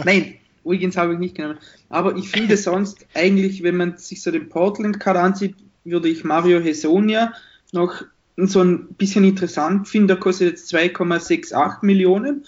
[0.05, 1.59] Nein, Wiggins habe ich nicht genommen.
[1.89, 6.61] Aber ich finde sonst eigentlich, wenn man sich so den Portland-Kader ansieht, würde ich Mario
[6.61, 7.33] Hesonia
[7.73, 8.03] noch
[8.37, 10.09] so ein bisschen interessant finden.
[10.09, 12.45] Der kostet jetzt 2,68 Millionen.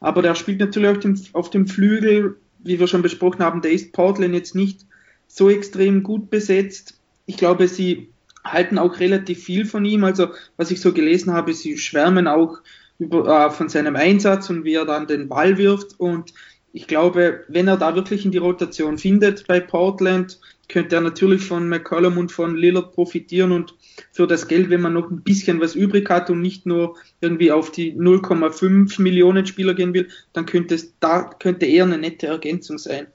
[0.00, 3.72] Aber der spielt natürlich auf dem, auf dem Flügel, wie wir schon besprochen haben, der
[3.72, 4.80] ist Portland jetzt nicht
[5.28, 6.98] so extrem gut besetzt.
[7.26, 8.08] Ich glaube, sie
[8.44, 10.04] halten auch relativ viel von ihm.
[10.04, 12.58] Also, was ich so gelesen habe, sie schwärmen auch
[12.98, 15.98] über, äh, von seinem Einsatz und wie er dann den Ball wirft.
[15.98, 16.32] Und
[16.76, 20.38] ich glaube, wenn er da wirklich in die Rotation findet bei Portland,
[20.68, 23.74] könnte er natürlich von McCollum und von Lillard profitieren und
[24.12, 27.50] für das Geld, wenn man noch ein bisschen was übrig hat und nicht nur irgendwie
[27.50, 32.26] auf die 0,5 Millionen Spieler gehen will, dann könnte es da könnte eher eine nette
[32.26, 33.06] Ergänzung sein.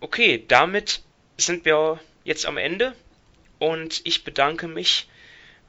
[0.00, 1.02] Okay, damit
[1.36, 2.94] sind wir jetzt am Ende
[3.58, 5.10] und ich bedanke mich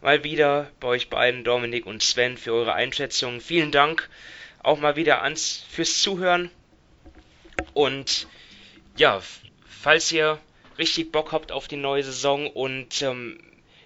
[0.02, 3.42] mal wieder bei euch beiden, Dominik und Sven, für eure Einschätzung.
[3.42, 4.10] Vielen Dank
[4.64, 6.50] auch mal wieder ans fürs Zuhören
[7.74, 8.28] und
[8.98, 9.22] ja,
[9.66, 10.40] falls ihr
[10.78, 13.40] richtig Bock habt auf die neue Saison und ähm,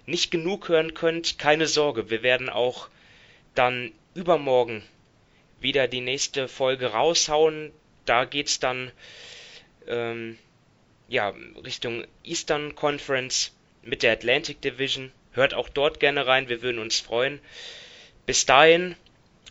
[0.06, 2.88] nicht genug hören könnt, keine Sorge, wir werden auch
[3.54, 4.82] dann übermorgen
[5.60, 7.72] wieder die nächste Folge raushauen.
[8.04, 8.92] Da geht's dann
[9.86, 10.38] ähm,
[11.08, 11.34] ja,
[11.64, 15.12] Richtung Eastern Conference mit der Atlantic Division.
[15.32, 17.40] Hört auch dort gerne rein, wir würden uns freuen.
[18.26, 18.96] Bis dahin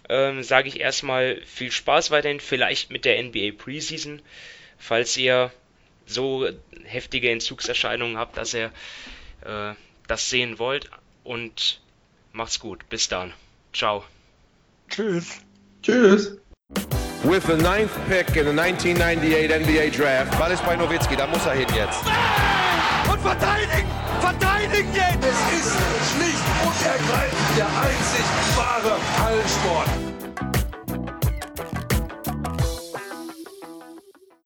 [0.09, 4.21] ähm, sage ich erstmal viel Spaß weiterhin, vielleicht mit der NBA Preseason,
[4.77, 5.51] falls ihr
[6.05, 6.47] so
[6.83, 8.71] heftige Entzugserscheinungen habt, dass ihr
[9.41, 9.73] äh,
[10.07, 10.89] das sehen wollt.
[11.23, 11.81] Und
[12.31, 12.87] macht's gut.
[12.89, 13.33] Bis dann.
[13.73, 14.03] Ciao.
[14.89, 15.41] Tschüss.
[15.81, 16.37] Tschüss.
[17.23, 20.37] With the ninth pick in the 1998 NBA Draft.
[20.37, 22.03] Ball ist bei Nowitzki, da muss er hin jetzt.
[23.11, 23.89] Und verteidigen!
[24.21, 25.25] Verteidigen jetzt!
[25.25, 25.77] Es ist
[26.13, 26.44] schlicht
[26.85, 28.25] ergreifend der einzig
[28.55, 30.04] wahre Hallensport.